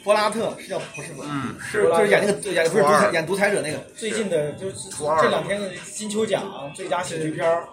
[0.05, 1.25] 柏拉特，是叫不是吧？
[1.29, 3.79] 嗯，是就是演那个演不是独裁演独裁者那个。
[3.97, 4.75] 最近的就是
[5.21, 7.65] 这两天的金球奖最佳喜剧片儿，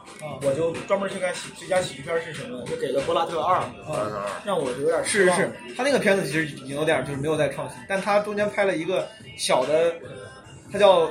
[0.42, 3.60] 我就专门去看喜最佳喜剧片儿是什么，就给了《柏拉特二》，
[4.46, 5.38] 让我就有点失望。
[5.38, 9.08] 是是是，他那个片子其实已经有点就是没有在创新，但他中间拍了一个
[9.38, 9.94] 小的，
[10.72, 11.10] 他叫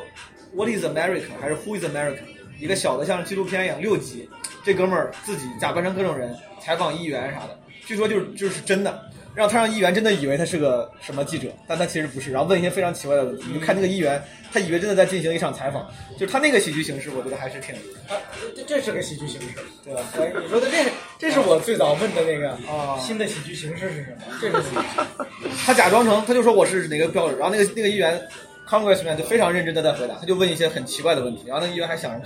[0.54, 2.20] What is America 还是 Who is America？
[2.58, 4.28] 一个小的像纪录片一样六集，
[4.64, 7.56] 这哥们儿自己假扮成各种人采访议员啥的，
[7.86, 9.00] 据说就是就是真的，
[9.38, 14.20] 让他让议员真的以为他是个什么记者，但他其实不是，然后问一些非常奇怪的问题，你就看那个议员，
[14.52, 17.72] 他以为真的在进行一场采访，就是他那个喜剧形式，我觉得还是挺
[18.08, 18.18] 啊，
[18.56, 20.02] 这这是个喜剧形式，对吧？
[20.18, 24.24] 哎你说的这这是我最早问的那个啊新的喜剧形式是什么？
[24.40, 25.48] 这是喜剧。
[25.64, 28.20] 他假装成，他就说我是哪个标准，然后那个那个议员
[28.68, 32.20] Congressman 就非常认真的在回答，他就问一些很奇怪的问题，然后那个议员还想，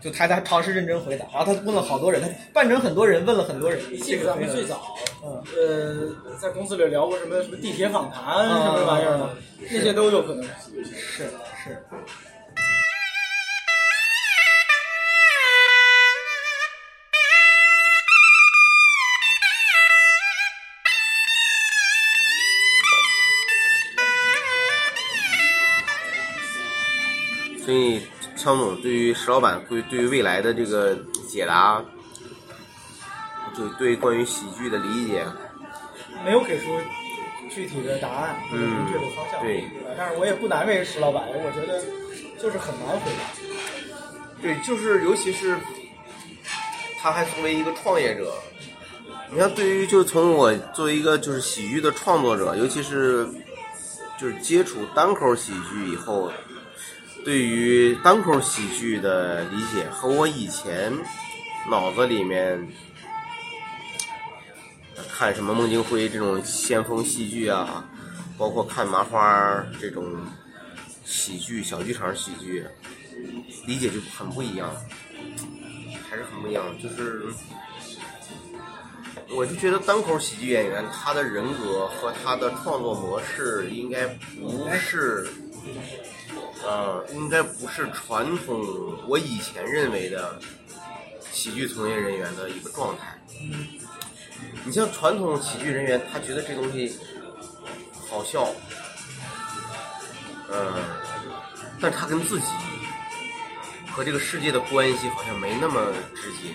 [0.00, 9.36] 就他他尝试认真回答，然后他问了好多人，他扮成很多人问了很多人，你记得咱们最早，嗯呃，在公司里聊过什么什么地铁访谈什么玩意儿的，
[9.70, 10.42] 那些都有可能。
[10.84, 11.30] 是
[11.62, 11.84] 是，
[27.62, 28.02] 所以
[28.40, 30.96] 枪总对于石老板对对于未来的这个
[31.28, 31.84] 解答，
[33.54, 35.26] 就对关于喜剧的理解，
[36.24, 36.66] 没有给出
[37.50, 38.60] 具体的答案明
[38.90, 39.64] 确的方向，对
[39.98, 41.84] 但是我也不难为石老板，我觉得
[42.40, 44.40] 就是很难回答。
[44.40, 45.58] 对，就是尤其是
[46.98, 48.32] 他还作为一个创业者，
[49.30, 53.28] 你看，对于就从我作为一个就是喜剧的创作者，尤其是
[54.18, 56.32] 就是接触单口喜剧以后，
[57.24, 60.92] 对于单口喜剧的理解和我以前
[61.68, 62.66] 脑子里面
[65.08, 67.84] 看什么孟京辉这种先锋戏剧啊，
[68.38, 70.18] 包括看麻花这种
[71.04, 72.64] 喜剧小剧场喜剧，
[73.66, 74.74] 理解就很不一样，
[76.08, 76.64] 还是很不一样。
[76.82, 77.26] 就是，
[79.28, 84.06] 我就觉得单口喜剧演员他的人格和他的创作模式应该
[84.40, 85.28] 不是，
[86.64, 88.62] 呃，应该不是传统
[89.08, 90.38] 我以前认为的
[91.32, 93.18] 喜剧从业人员的一个状态。
[94.64, 96.98] 你像传统喜剧人员，他觉得这东西
[98.08, 98.48] 好笑，
[100.50, 100.72] 嗯，
[101.80, 102.46] 但他跟自己
[103.90, 106.54] 和这个世界的关系好像没那么直接。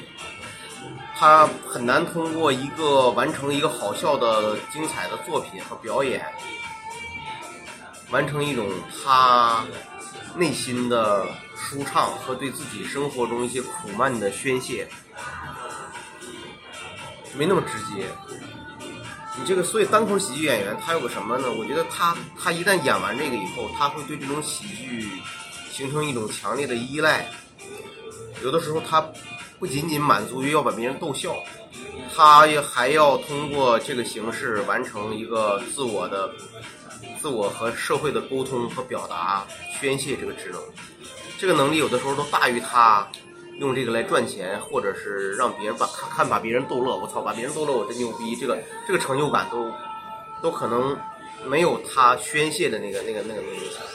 [1.17, 6.25] 他很难通过一个完成一个好笑的、精彩的作品和表演，
[8.11, 8.69] 完成一种
[9.03, 9.65] 他
[10.35, 11.25] 内心的
[11.55, 14.87] 舒畅和对自己生活中一些苦闷的宣泄，
[17.37, 18.07] 没那么直接。
[19.37, 21.51] 你这个，所以单口喜剧演员他有个什么呢？
[21.51, 25.09] 我觉得他他一旦演完这个以后，他会对这种喜剧
[25.69, 27.29] 形成一种强烈的依赖。
[28.43, 29.05] 有的时候他
[29.59, 31.35] 不仅仅满足于要把别人逗笑，
[32.15, 36.31] 他也还要通过这个形式完成一个自我的、
[37.19, 39.45] 自我和社会的沟通和表达、
[39.79, 40.61] 宣泄这个职能。
[41.37, 43.07] 这个能力有的时候都大于他
[43.59, 46.95] 用这个来赚钱，或者是让别人把看看把别人逗乐。
[46.97, 48.35] 我操，把别人逗乐，我真牛逼！
[48.35, 48.57] 这个
[48.87, 49.71] 这个成就感都
[50.41, 50.97] 都可能
[51.45, 53.85] 没有他宣泄的那个那个那个那个强。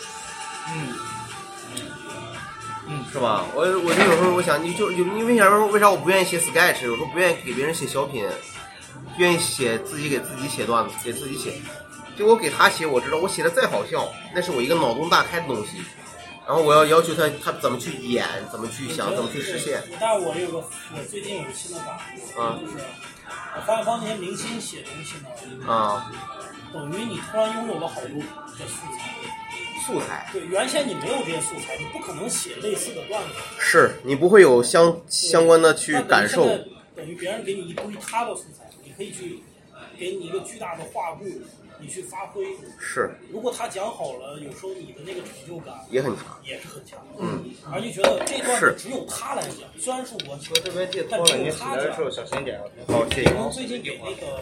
[0.73, 0.95] 嗯，
[2.89, 3.45] 嗯是吧？
[3.55, 6.85] 我我就有时候我想，你就有你为啥为啥我不愿意写 sketch？
[6.85, 8.27] 有时候不愿意给别人写小品，
[9.16, 11.55] 愿意写自己给自己写段子，给自己写。
[12.16, 15.82] 就我给他写，我知道我写的再好笑，那是我一个脑洞大开的东西。
[16.46, 19.82] 然后我要要求他他怎么去演，怎么去想，怎么去实现。
[20.00, 21.96] 但是我有个我最近有个新的感
[22.36, 22.74] 悟，啊就是
[23.56, 25.14] 我发现帮那些明星写东西
[25.58, 26.11] 呢，啊，
[26.72, 29.14] 等于你突然拥有了好多的素材。
[29.86, 33.28] 素材对，原先你没有这些素材，你不可能写类似的段子。
[33.58, 36.46] 是你不会有相相关的去感受
[36.94, 39.42] 等于别人给你一堆他的素材，你可以去
[39.98, 41.24] 给你一个巨大的画布，
[41.81, 42.45] 你去发挥。
[42.78, 46.39] 是如果他讲好了，有时候你的那个成就感也很强。
[46.45, 46.99] 也是很强。
[47.18, 52.11] 嗯，而且觉得这段只有他来讲，虽然是我说这边借但只有他讲。
[52.11, 52.61] 小心点。
[52.89, 53.31] 好，谢谢。
[53.53, 54.41] 最近给那个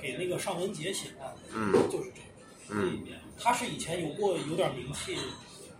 [0.00, 2.26] 给那个尚雯婕写的，嗯就是这个。
[2.70, 3.00] 嗯，
[3.38, 5.16] 他是以前有过有点名气，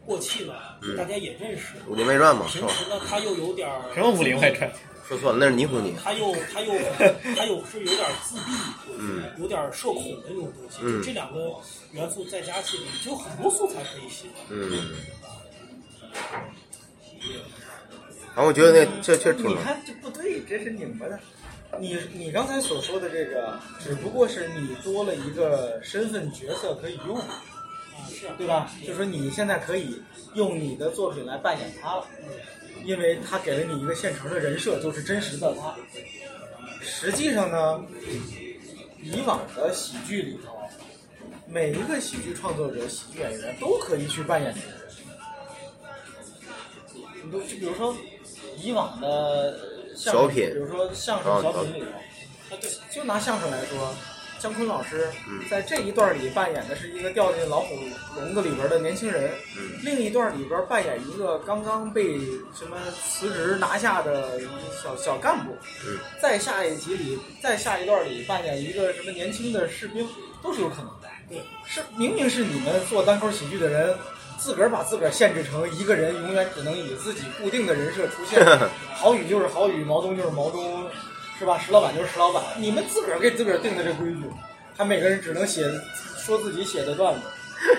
[0.04, 1.74] 过气了，嗯大家也认识。
[1.90, 4.70] 《武林外传》嘛，平时呢，他又有点儿什么武林外传？
[5.10, 5.92] 说错了，那是倪虹洁。
[6.00, 6.72] 他又他又
[7.36, 10.78] 他又是有点自闭，嗯，有点社恐的那种东西。
[10.82, 11.52] 嗯这两个
[11.90, 14.28] 元素再加起来，就有很多素材可以写。
[14.50, 14.94] 嗯。
[18.36, 19.50] 然后我觉得那这确实挺好。
[19.50, 21.18] 你看这不对，这是拧巴的。
[21.80, 27.42] 你你刚才所说的这个，只不过是你多了一个身份角色可以用，啊，
[28.08, 28.70] 是啊对吧？
[28.86, 30.00] 就说你现在可以
[30.34, 32.06] 用你的作品来扮演他了，
[32.84, 35.74] 因为他给了你一个现成的人设，就是真实的他。
[36.80, 37.84] 实际上呢，
[39.02, 40.58] 以往的喜剧里头，
[41.46, 44.80] 每一个喜剧创作者、喜剧演员都可以去扮演这个人。
[47.22, 47.94] 你都就比如说
[48.56, 49.58] 以往的
[49.94, 53.94] 相声小品比如说相声小品里头，啊，对，就拿相声来说，
[54.40, 57.76] 姜昆老师嗯在这一段里扮演的是一个掉进老虎
[58.16, 62.18] 笼子里边的年轻人，嗯另一段里边扮演一个刚刚被
[62.58, 62.76] 什么
[63.06, 64.40] 辞职拿下的
[64.82, 65.54] 小小干部，
[65.86, 70.08] 嗯再下一集里，再下一段里扮演一个什么年轻的士兵，
[70.42, 71.08] 都是有可能的。
[71.28, 73.94] 对，是明明是你们做单口喜剧的人。
[74.38, 78.42] 自个儿把自个儿限制成一个人，永远只能以自己固定的人设出现。
[78.96, 80.86] 郝宇就是郝宇，毛东就是毛东，
[81.40, 81.58] 是吧？
[81.58, 82.44] 石老板就是石老板。
[82.58, 84.20] 你们自个儿给自个儿定的这规矩，
[84.76, 85.64] 他每个人只能写
[86.18, 87.20] 说自己写的段子。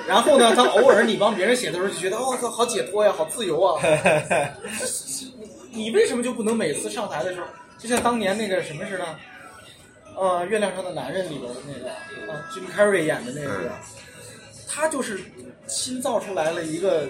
[0.08, 3.80] 然后呢，他偶尔你帮别人写的时候，就觉得哦，好解脱呀，好自由啊。
[5.72, 7.46] 你为什么就不能每次上台的时候，
[7.78, 9.06] 就像当年那个什么似的，
[10.16, 13.72] 呃，《月亮上的男人》里边的那个，啊，Jim Carrey 演的那个，
[14.68, 15.20] 他就是
[15.68, 17.08] 新造出来了一个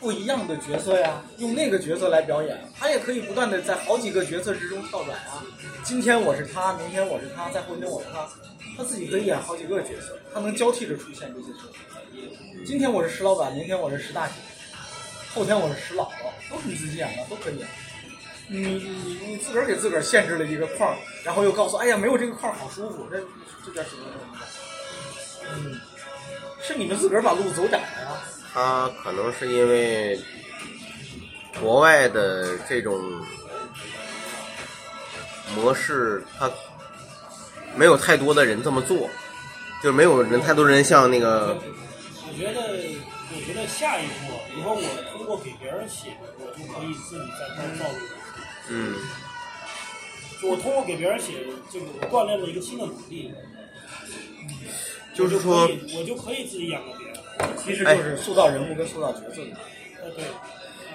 [0.00, 5.42] 不一样的角色呀，用那个角色来表演，他也可以不断的在好几个角色之中跳转啊。
[5.82, 8.28] 今天我是他，明天我是他，再后天我是他，
[8.76, 12.64] 他自己可以演好几个角色，他能交替着出现这些角色。
[12.64, 14.34] 今天我是石老板，明天我是石大姐，
[15.34, 17.68] 后天我是石姥姥，都是你自己演的，都可以演。
[18.50, 23.18] 你你你自个儿给自个儿限制了一个框，然后又告诉，哎呀，没有这个框好舒服，这
[23.64, 24.04] 这叫什么？
[25.50, 25.80] 嗯，
[26.62, 28.22] 是你们自个儿把路走窄了呀。
[28.58, 30.18] 他可能是因为
[31.60, 33.00] 国外的这种
[35.54, 36.50] 模式，他
[37.76, 39.08] 没有太多的人这么做，
[39.80, 41.56] 就是没有人太多人像那个
[42.26, 42.60] 我觉得，
[43.32, 47.98] 我觉得下一步，比如说我通过给别人写，我就可以自己在这儿造路。
[48.70, 48.96] 嗯
[50.42, 51.34] 就我通过给别人写，
[51.70, 53.32] 这个锻炼了一个新的能力。
[55.14, 57.07] 就是说我就可以我就可以自己养个别人。
[57.56, 59.42] 其实就是塑造人物跟塑造角色
[60.16, 60.24] 对，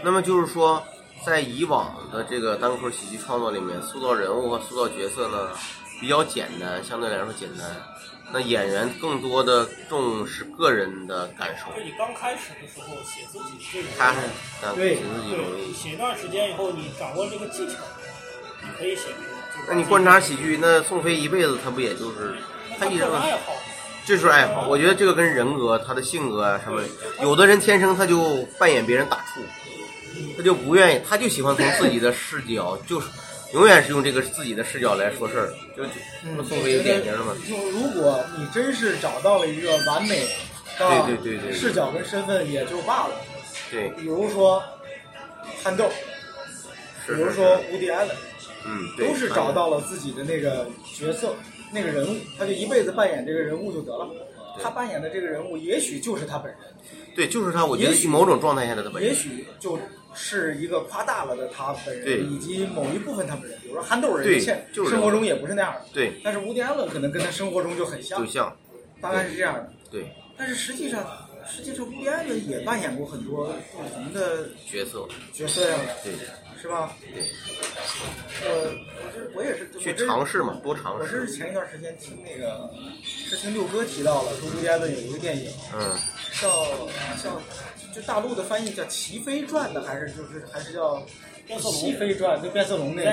[0.01, 0.83] 那么就是说，
[1.25, 5.49] 在以往的这个单口喜剧创作里面，塑造人物和塑造角色呢
[5.99, 7.67] 比较简单，相对来说简单。
[8.31, 14.19] 那演员更多的重视个人的感受，就你刚开始的时候写自己这种，他是
[14.65, 15.73] 啊对写自己容对，易。
[15.73, 17.73] 写一段时间以后，你掌握这个技巧，
[18.63, 19.09] 你可以写
[19.67, 22.35] 那你观察喜剧，那宋飞一辈子他不也就是
[22.79, 23.53] 他一直爱好，
[24.05, 24.67] 这是爱好。
[24.67, 26.81] 我觉得这个跟人格、他的性格啊什么，
[27.21, 29.41] 有的人天生他就扮演别人打怵，
[30.37, 33.07] 他就不愿意，他就喜欢从自己的视角，就是
[33.53, 35.53] 永远是用这个自己的视角来说事儿。
[35.75, 35.91] 就就
[36.35, 37.33] 那宋飞有典型的嘛。
[37.47, 40.27] 就如果你真是找到了一个完美的
[40.77, 41.53] 对对对对对。
[41.53, 43.15] 视角跟身份也就罢了，
[43.71, 44.61] 对，比如说
[45.63, 45.89] 憨豆，
[47.07, 48.17] 比如说是，乌迪艾伦，
[48.65, 51.35] 嗯，都是找到了自己的那个角色、
[51.73, 54.09] 那个人物，他就一辈子扮演这个人物就得了。
[54.61, 56.59] 他扮演的这个人物，也许就是他本人，
[57.15, 57.65] 对，就是他。
[57.65, 59.79] 我觉得也许某种状态下的他本人，也许就
[60.13, 63.59] 是一个夸大了的他本人，以及某一部分他本人。
[63.61, 68.31] 比如说憨豆人，对现就是生活中也不是那样的，对，但是乌迪安伦可能跟他生活中就很像就。
[68.31, 68.55] 像
[69.01, 69.73] 大概是这样的。
[69.89, 70.05] 对
[70.37, 71.03] 但是实际上，
[71.49, 76.13] 实际上乌迪安伦也扮演过很多不同的角色，角色呀，对
[76.63, 76.95] 是吧？
[77.13, 77.25] 对，
[78.41, 78.47] 我
[79.03, 81.19] 我是我也是去尝试嘛，多尝试。
[81.19, 81.35] 我是。
[81.35, 82.71] 前一段时间听那个，
[83.03, 85.93] 是听六哥提到了，说乌迪艾伦有一个电影嗯，
[86.39, 86.49] 叫
[87.21, 87.41] 叫，
[87.93, 91.05] 就大陆的翻译叫《齐飞传》的，还是就是还是叫
[91.45, 93.11] 变色龙齐飞传，就变色龙那个。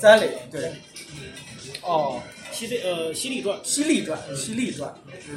[0.00, 0.72] Zelig 对，
[1.82, 4.94] 哦，犀利呃犀利传，犀利传，犀利传，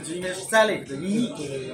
[0.08, 1.74] 就因为是 Zelig 的音译。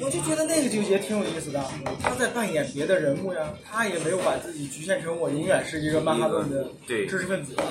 [0.00, 1.64] 我就觉得那个就也挺有意思的，
[2.02, 7.54] 他在扮演别的人物呀，他也没有把自己局限成我永远是一个曼哈顿的知识分子。
[7.56, 7.64] 啊。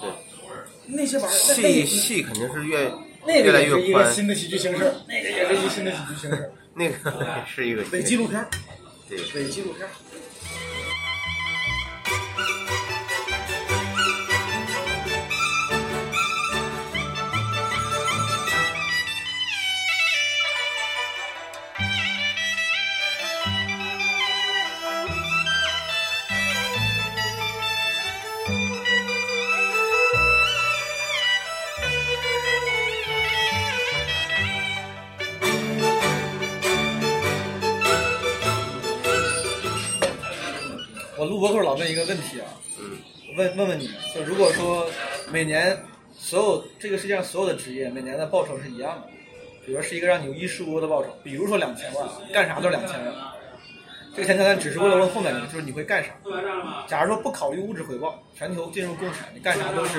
[0.00, 0.10] 对，
[0.86, 2.90] 那些玩意儿，戏戏肯定是越
[3.24, 6.96] 那越来个也是一个新的喜剧形式，那个也是一个新的喜剧形式， 那个
[7.46, 8.48] 是一个伪纪录片儿，
[9.08, 9.18] 对。
[9.34, 9.88] 伪纪录片
[41.42, 42.46] 播客老问一个问题啊，
[42.78, 42.96] 嗯
[43.36, 44.88] 问问问你，就如果说
[45.28, 45.76] 每年
[46.16, 49.08] 所有这个世界上所有的职业每年的报酬是一样的，
[49.66, 53.12] 比如说是一个让你有衣食无忧的报酬，比如说两千万，干啥都是两千万。
[54.14, 56.10] 这个前提咱只是为了问后面你，就是你会干啥？
[56.86, 59.98] 假如说不考虑物质回报，全球进入共产，你干啥都是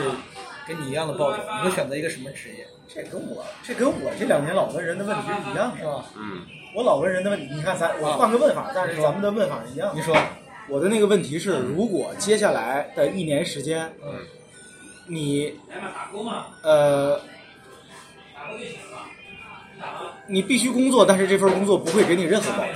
[0.65, 2.65] 跟你一样的报酬，你会选择一个什么职业？
[2.87, 6.05] 这跟我这跟我这两年老问人的问题是一样，是吧？
[6.15, 9.95] 嗯，我老问人的问题，你看咱我换个问法，但是咱们的问法是一样的。
[9.95, 10.15] 你说，
[10.69, 13.91] 我的那个问题是，如果接下来的一年时间，
[15.07, 15.53] 你
[16.61, 17.19] 呃，
[20.27, 22.75] 你必须工作，但是这份工作不会给你任何保障。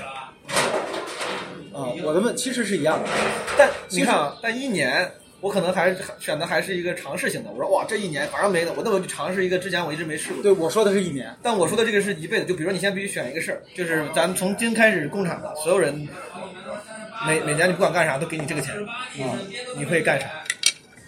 [1.73, 3.09] 啊，我的问其实是一样的，
[3.57, 5.09] 但你看啊，但一年
[5.39, 7.51] 我可能还是选的还是一个尝试性的。
[7.51, 10.43] 我说哇，这一年反正没的，我那我就尝试一个之前我一直没试过的。
[10.43, 16.07] 对我说的是一年，但我说的这个是一辈子，就比如说你现在必须选一个事儿，就是咱们从今开始工厂的所有人，
[17.25, 19.39] 每每年你不管干啥都给你这个钱，啊、
[19.77, 20.27] 你会干啥？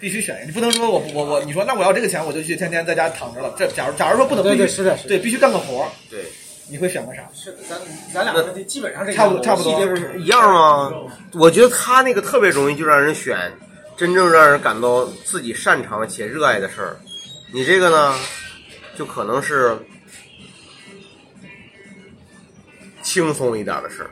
[0.00, 3.54] 必须选，你不能说我我我，你说那我要这个钱我就去天天在家躺着了。
[3.58, 6.24] 这假如假如说不能对必须对是的对必须干个活儿，对，
[6.70, 7.28] 你会选个啥？
[7.34, 7.78] 是咱
[8.10, 9.70] 咱俩问题基本上是一差样的不多差不多
[10.16, 10.90] 一样吗？
[11.34, 13.38] 我觉得他那个特别容易就让人选
[13.94, 16.96] 真正让人感到自己擅长且热爱的事儿。
[17.52, 18.18] 你这个呢，
[18.96, 19.76] 就可能是
[23.02, 24.10] 轻松一点的事儿，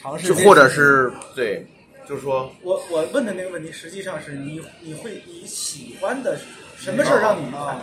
[0.00, 1.64] 尝试就或者是对，
[2.08, 6.38] 就是说我我问的那个问题，实际上是你你会你喜欢的
[6.76, 7.80] 什么事儿让你愉快？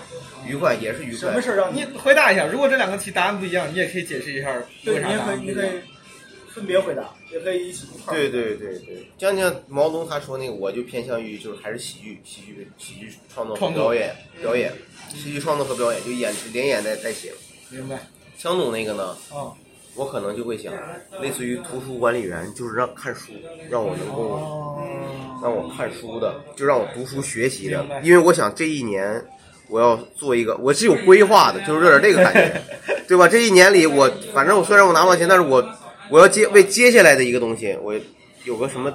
[0.47, 1.41] 愉快也是愉快什么。
[1.41, 1.97] 事儿让你你？
[1.97, 5.81] 回答一下，如果这两个题答案不一样，你也可以解释一下对，为啥你也可以，答案不一样你可以
[6.53, 8.17] 分别回答，也可以一起一块儿。
[8.17, 14.71] 对对对对，像像毛泽东他说那个，我就偏向于就是还是喜剧、喜剧、喜剧创作和表演、表演，
[15.13, 17.33] 喜剧创作和表演，就演连演带带写。
[17.69, 17.99] 明白
[18.37, 19.51] 强总那个呢，啊？
[19.95, 20.73] 我可能就会想，
[21.21, 23.31] 类似于图书管理员，就是让看书，
[23.69, 24.77] 让我能够哦，
[25.41, 29.23] 让我看书的，就让我读书学习的，因为我想这一年
[29.69, 32.61] 我要做一个，我是有规划的，就是有点这个感觉，
[33.07, 33.25] 对吧？
[33.27, 35.65] 这一年里我反正我虽然我拿不到钱，但是我
[36.09, 37.97] 我要接为接下来的一个东西，我
[38.43, 38.93] 有个什么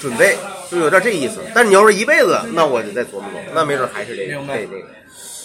[0.00, 0.36] 准备，
[0.70, 1.40] 就有点这意思。
[1.54, 4.88] 但是你要是一辈子，那我就再琢磨琢磨，那没准还是这个，明白对这个。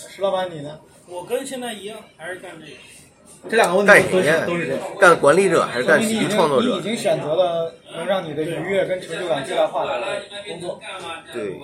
[0.09, 0.79] 石老板你呢？
[1.05, 2.71] 我跟现在一样，还是干这个。
[3.49, 4.81] 这两个问题都干谁呀是都是这样。？
[4.99, 6.81] 干管理者还是干喜说明你已经剧创作者你已？
[6.81, 9.91] 经选择了能让你的愉悦跟成就感最大化的
[10.47, 10.79] 工作。
[11.33, 11.55] 对，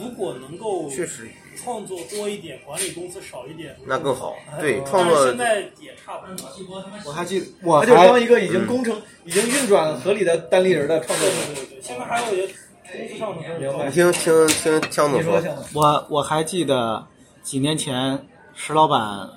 [0.00, 1.28] 如果能够确实
[1.62, 4.34] 创作多一点，管理公司少一点，那更好。
[4.60, 6.84] 对，创作现在也差不多。
[7.04, 11.34] 我还记得，我还就当一个已经工程、已经运转合理的单立人的创作者。
[11.48, 12.52] 对对对，现在还有一个
[12.90, 15.42] 公司上的分明听听听枪总说，
[15.74, 17.06] 我我还记得
[17.42, 19.28] 几年前石老板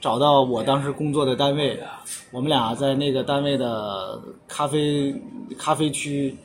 [0.00, 1.82] 找到我当时工作的单位，
[2.30, 5.14] 我们俩在那个单位的咖啡
[5.58, 6.36] 咖啡区，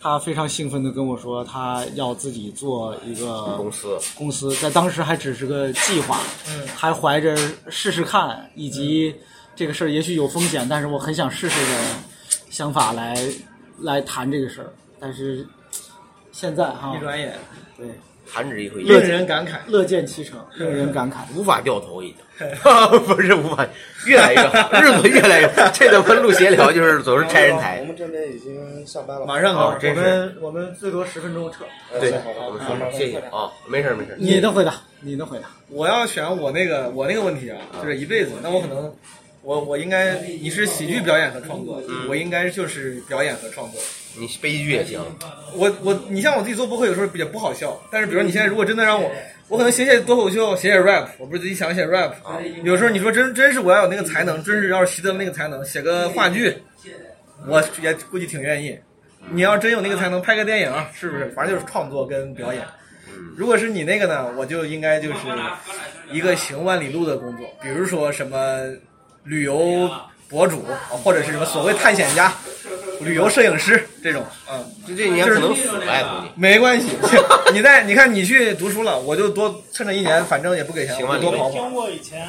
[0.00, 3.98] 他非常兴奋的跟我说，他要自己做一个公司。
[4.16, 6.66] 公司，在当时还只是个计划，嗯。
[6.68, 7.36] 还怀着
[7.68, 9.14] 试试看以及
[9.54, 11.82] 这个事儿也许有风险，但是我很想试试的
[12.50, 13.16] 想法来
[13.80, 15.46] 来谈这个事儿，但是
[16.32, 17.38] 现在哈一，转眼，
[17.76, 17.86] 对，
[18.32, 19.58] 弹指一挥，令人感慨。
[19.66, 21.16] 乐见其成，令人感慨。
[21.34, 22.48] 无法掉头已经，
[23.06, 23.66] 不是无法，
[24.06, 25.68] 越来越好，日子越来越好。
[25.72, 27.86] 这他妈录闲聊就是总是拆人台我。
[27.86, 31.64] 们这边已经下班了，马上啊，我们我们最多十分钟撤。
[32.00, 34.16] 对，好的我们说说，谢谢啊，没事儿没事儿。
[34.18, 35.44] 你的回答，你的回答。
[35.68, 38.94] 我要选我那个我那个问题啊，就是一辈子，那我可能
[39.42, 43.80] 我我应该你是喜剧表演和创作，我应该就是表演和创作。
[44.18, 45.00] 你悲剧也行，
[45.54, 49.10] 我我你像我自己做播客有时候也不好笑，但是比如说你现在如果真的让我，
[49.48, 56.56] 我可能写写脱口秀，写写 rap，我不是自己想写 rap，啊有时候你说真真是我要有那个才能，真是要是习得那个才能，写个话剧，
[57.46, 58.78] 我也估计挺愿意。
[59.30, 61.26] 你要真有那个才能，拍个电影，是不是？
[61.30, 62.62] 反正就是创作跟表演。
[63.36, 65.18] 如果是你那个呢，我就应该就是
[66.12, 68.60] 一个行万里路的工作，比如说什么
[69.24, 69.90] 旅游
[70.28, 72.32] 博主，或者是什么所谓探险家、
[73.00, 74.64] 旅游摄影师这种，嗯。
[74.86, 75.68] 就这年可能死。
[76.34, 76.88] 没关系，
[77.52, 81.50] 你在你看你去读书了，我就多趁着一年，反正也不给钱，我行吧就多跑跑。
[81.50, 82.26] 听过以前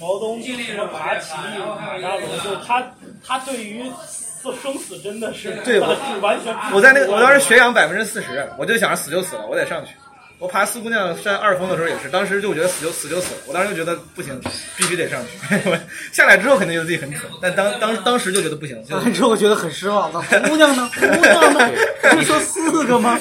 [0.00, 2.82] 毛东什么爬骑马大龙，就是他
[3.26, 9.92] 他对于死生死真的是对我是完全我在那个我当时血氧百分之四十，我就想着死就死了，我得上去。
[10.38, 14.38] 我爬四姑娘山二峰的时候也是，当时就觉得死就死就死了，我当时就觉得不行，
[14.76, 15.70] 必须得上去。
[15.70, 15.78] 我
[16.12, 20.90] 下来之后肯定觉得自己很蠢，但当当当时就觉得不行，下来之后我觉得很失望，红姑娘呢？
[20.94, 21.70] 红姑娘呢？
[22.12, 23.18] 不是说四个吗？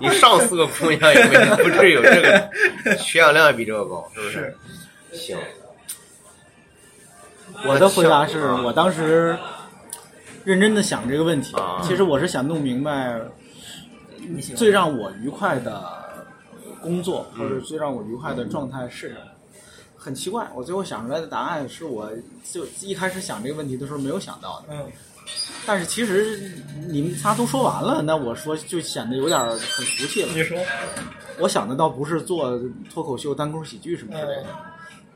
[0.00, 4.56] 你上四个姑娘也没不至于有这个血氧量也比这个高，是不是？
[5.12, 5.36] 行，
[7.66, 9.36] 我的回答是我当时
[10.44, 13.18] 认真的想这个问题啊，其实我是想弄明白
[14.54, 15.97] 最让我愉快的
[16.82, 19.20] 工作或者最让我愉快的状态是什么。
[19.96, 22.08] 很奇怪，我最后想出来的答案是我
[22.50, 24.66] 就一开始想这个问题的时候没有想到的。
[24.70, 24.86] 嗯，
[25.66, 26.56] 但是其实
[26.88, 30.32] 你们仨都说完了，那我说就显得有点很俗气了。
[30.32, 30.56] 你说，
[31.40, 32.58] 我想的倒不是做
[32.92, 34.46] 脱口秀、单口喜剧什么之类的，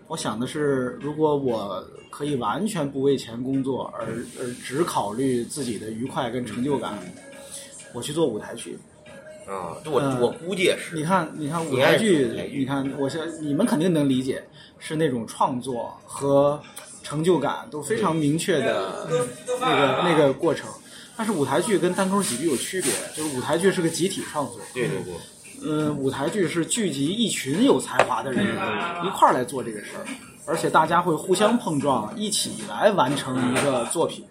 [0.08, 4.06] 我想的是，如果我可以完全不为钱工作，而
[4.38, 6.98] 而只考虑自己的愉快跟成就感，
[7.94, 8.76] 我去做舞台剧。
[9.46, 10.96] 啊，我嗯我估计也是。
[10.96, 14.42] 你看，你看舞台剧舞台，剧你看，我现你们肯定能理解，
[14.78, 16.60] 是那种创作和
[17.02, 19.08] 成就感都非常明确的
[19.60, 20.68] 那个那个过程。
[21.16, 25.14] 但是舞台剧跟单口喜剧有区别，就是舞台剧是个集体创作，对对对，
[25.62, 28.44] 嗯，舞台剧是聚集一群有才华的人
[29.04, 30.06] 一块儿来做这个事儿，
[30.46, 34.24] 而且大家会互相碰撞，一起来完成一个作品。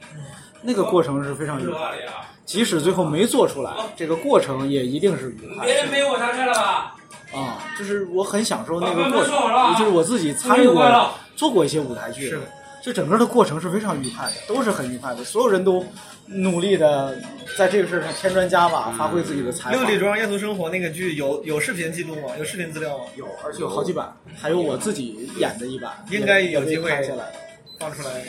[0.62, 2.12] 那个过程是非常愉快的，
[2.45, 5.74] 即使最后没做出来，这个过程也一定是愉快的。
[5.74, 6.95] 别人没有我上车了吧？
[7.34, 12.41] 啊，就是我很享受那个过程就是我自己参与过做过一些舞台剧，是
[12.84, 15.86] 就整个的过程是非常愉快的，都是很愉快的，所有人都
[16.28, 17.18] 努力的
[17.57, 19.78] 在这个事儿上添砖加瓦，发挥自己的才华。
[19.78, 22.30] 六里庄夜俗生活那个剧有有视频记录吗？
[22.38, 23.05] 有视频资料吗？
[23.16, 27.32] 有，而且有好几版，还有我自己演的一版，应该有机会拍下来，
[27.80, 28.26] 放出来看。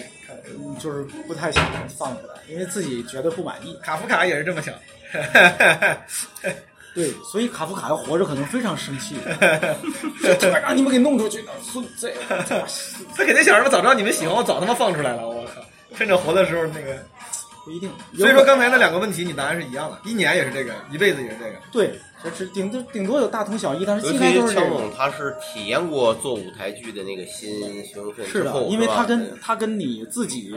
[0.59, 3.79] 嗯就是不太想放出来，因为自己觉得不满意。
[3.83, 4.75] 卡夫卡也是这么想。
[6.95, 9.17] 对，所以卡夫卡要活着可能非常生气，
[10.23, 12.13] 这他妈让你们给弄出去的，孙子！
[13.17, 13.71] 他肯定想什么？
[13.71, 15.27] 早知道你们喜欢，我早他妈放出来了！
[15.27, 15.65] 我靠，
[15.97, 16.97] 趁着活的时候那个。
[17.65, 17.91] 不一定。
[18.17, 21.57] 所以说刚才那两个问题，你答案是一样的，一年也是这个，一辈子也是这个。
[21.71, 24.67] 对，这是顶多顶多有大同小异，但是尤应该都是这个。
[24.67, 30.53] 强总他是体验过做舞台剧的那个心兴奋是的因为他跟他跟你自己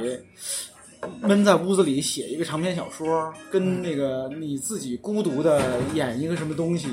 [1.22, 5.62] 闷在屋子里写一个长篇小说，跟那个你自己孤独的
[5.94, 6.88] 演一个什么东西，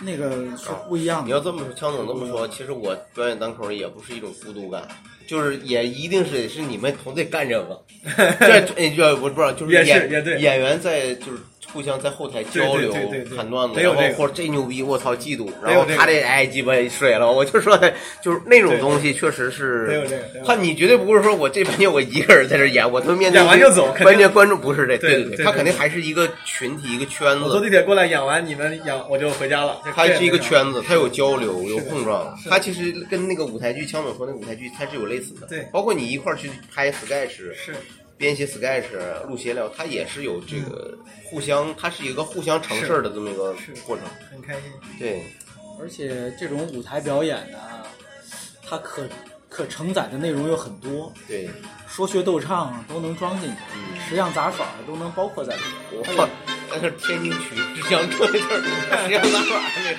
[0.00, 1.26] 那个是不一样的。
[1.26, 4.86] 你要这么说，强总这么说，其实我表演单口也不是一种孤独感，
[5.26, 7.82] 就是也一定是是你们同队干这个，
[8.40, 11.38] 这哎这我不知道，就是也是演也对演员在就是
[11.72, 12.92] 互相在后台交流
[13.36, 14.02] 谈段子，得有这个。
[14.02, 17.78] 然后或者这牛逼，我操嫉妒，然后他这哎鸡巴水了，我就说
[18.20, 20.04] 就是那种东西确实是
[20.44, 27.44] 他你绝对不是说我这半天我一个人在这演，我他妈面对演完就走关键观众不是这，对对对对他肯定还是一个群体一个圈子。
[27.48, 27.70] 坐地。
[27.76, 29.82] 铁过来演完，你们演我就回家了。
[29.84, 32.34] 就它是一个圈子，他有交流，有碰撞。
[32.48, 35.46] 他其实跟那个舞台剧，枪总说那个舞台剧，他是有类似的。
[35.46, 35.68] 对。
[35.70, 37.74] 包括你一块儿去拍 sketch，是
[38.16, 38.84] 编写 sketch、
[39.28, 43.54] 录闲聊，它也是有这个互相，它是一个互相成事儿的这么一个
[43.86, 44.06] 过程。
[44.30, 44.62] 很开心。
[44.98, 45.22] 对，
[45.80, 47.58] 而且这种舞台表演呢，
[48.66, 49.06] 它可
[49.48, 51.48] 可承载的内容有很多，对，
[51.88, 53.56] 说学逗唱都能装进去，
[54.08, 55.72] 十样杂耍都能包括在里面。
[55.92, 56.28] 我
[56.68, 58.60] 那是天津区之江这地儿，
[59.02, 59.94] 实际上咱耍还没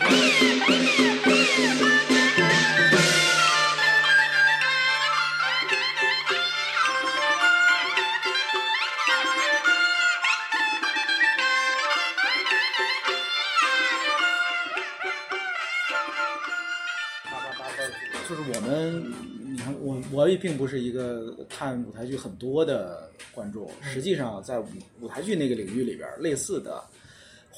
[18.27, 19.13] 就是我们，
[19.45, 24.67] 你看我我也并不是一个看舞台剧很多的观众，实际上在舞
[24.99, 26.83] 舞台剧那个领域里边，类似的。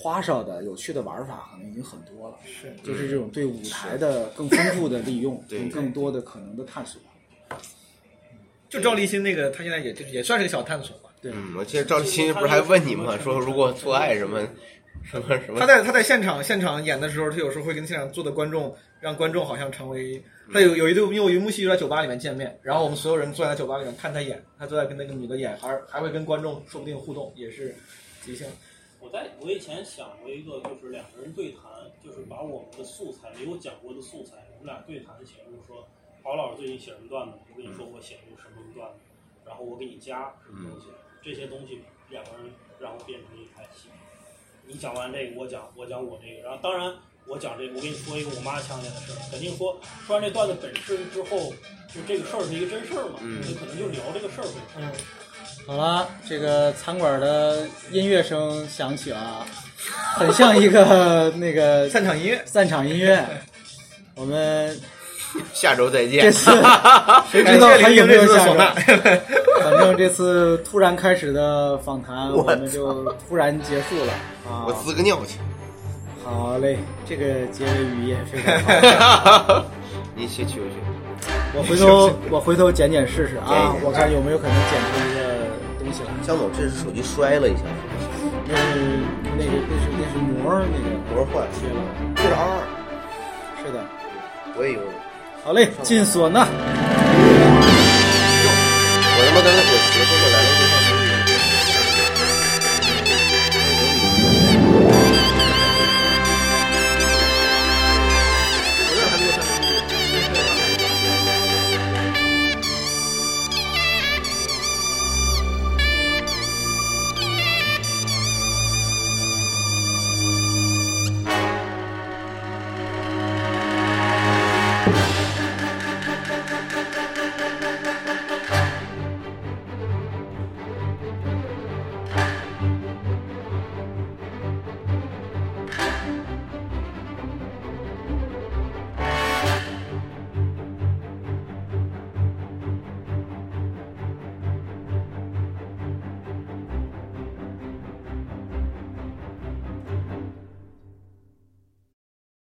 [0.02, 7.02] 花哨的、有趣的玩法可能已经很多了，是就是这种对舞台的更丰富的利用，对更更多的可能的探索。
[8.70, 11.10] 就赵立新那个，他现在也就也算是个小探索吧。
[11.22, 13.18] 对，嗯，我记得赵立新不是还问你吗？
[13.22, 14.48] 说如果做爱什么
[15.04, 20.22] 什么什么他，在他在现场现场演的时候，他有时候会跟现场坐的观众，让观众好像成为
[20.54, 27.76] 他有有一对，因为我有一幕戏就在酒吧里面见面，然后我们所有人坐在酒吧里面看他演，他坐在跟那个女的演，还还会跟观众说不定互动，也是
[28.22, 28.48] 即兴。
[29.00, 31.64] 我在我以前想过一个，就是两个人对谈，
[32.04, 35.88] 就是把我们的素材没有讲过的素材，我们俩对谈的形式说，
[36.22, 39.00] 郝老师最近写什么段子，我跟你说我写了一个什么段子，
[39.48, 40.88] 然后我给你加什么东西，
[41.24, 43.88] 这些东西两个人然后变成一台戏。
[44.72, 46.94] 你讲完这个，我讲我讲我这个，然后当然
[47.26, 49.76] 我讲这个，我跟你说一个我妈强奸的事儿，肯定说
[50.06, 51.52] 说完这段子本身之后，
[51.94, 54.78] 就这个事儿是一个真事儿嘛，嗯就可能就聊这个事儿本身。
[54.78, 54.92] 嗯，
[55.66, 59.44] 好了，这个餐馆的音乐声响起了，
[60.14, 63.26] 很像一个 那个散场音乐，散场音乐。
[64.14, 64.80] 我们
[65.54, 66.32] 下周再见这。
[66.32, 66.52] 次
[67.32, 68.54] 谁知道还有没有下周？
[69.60, 74.14] 感反正这次突然开始的访谈， 我我们就突然结束了
[74.50, 74.74] 啊我！
[74.74, 75.40] 滋个尿去。
[76.24, 76.78] 好嘞，
[77.08, 78.60] 这个结尾语也非常
[79.40, 79.66] 好。
[80.16, 80.78] 你去去去。
[81.54, 85.20] 我回头我回头剪剪试试啊，我看有没有可能剪出一个
[85.80, 86.10] 东西来。
[86.26, 87.64] 江总，这是手机摔了一下，
[88.48, 88.80] 那是
[89.38, 91.82] 那个那是那是膜那个膜坏了，贴了，
[92.16, 92.62] 这是 R 二，
[93.66, 93.84] 是的。
[94.58, 94.82] 我也有。
[95.44, 96.48] 好嘞，进唢呐。
[99.20, 100.48] 我他妈刚才我媳妇儿来了，
[101.28, 101.32] 就
[104.80, 104.89] 上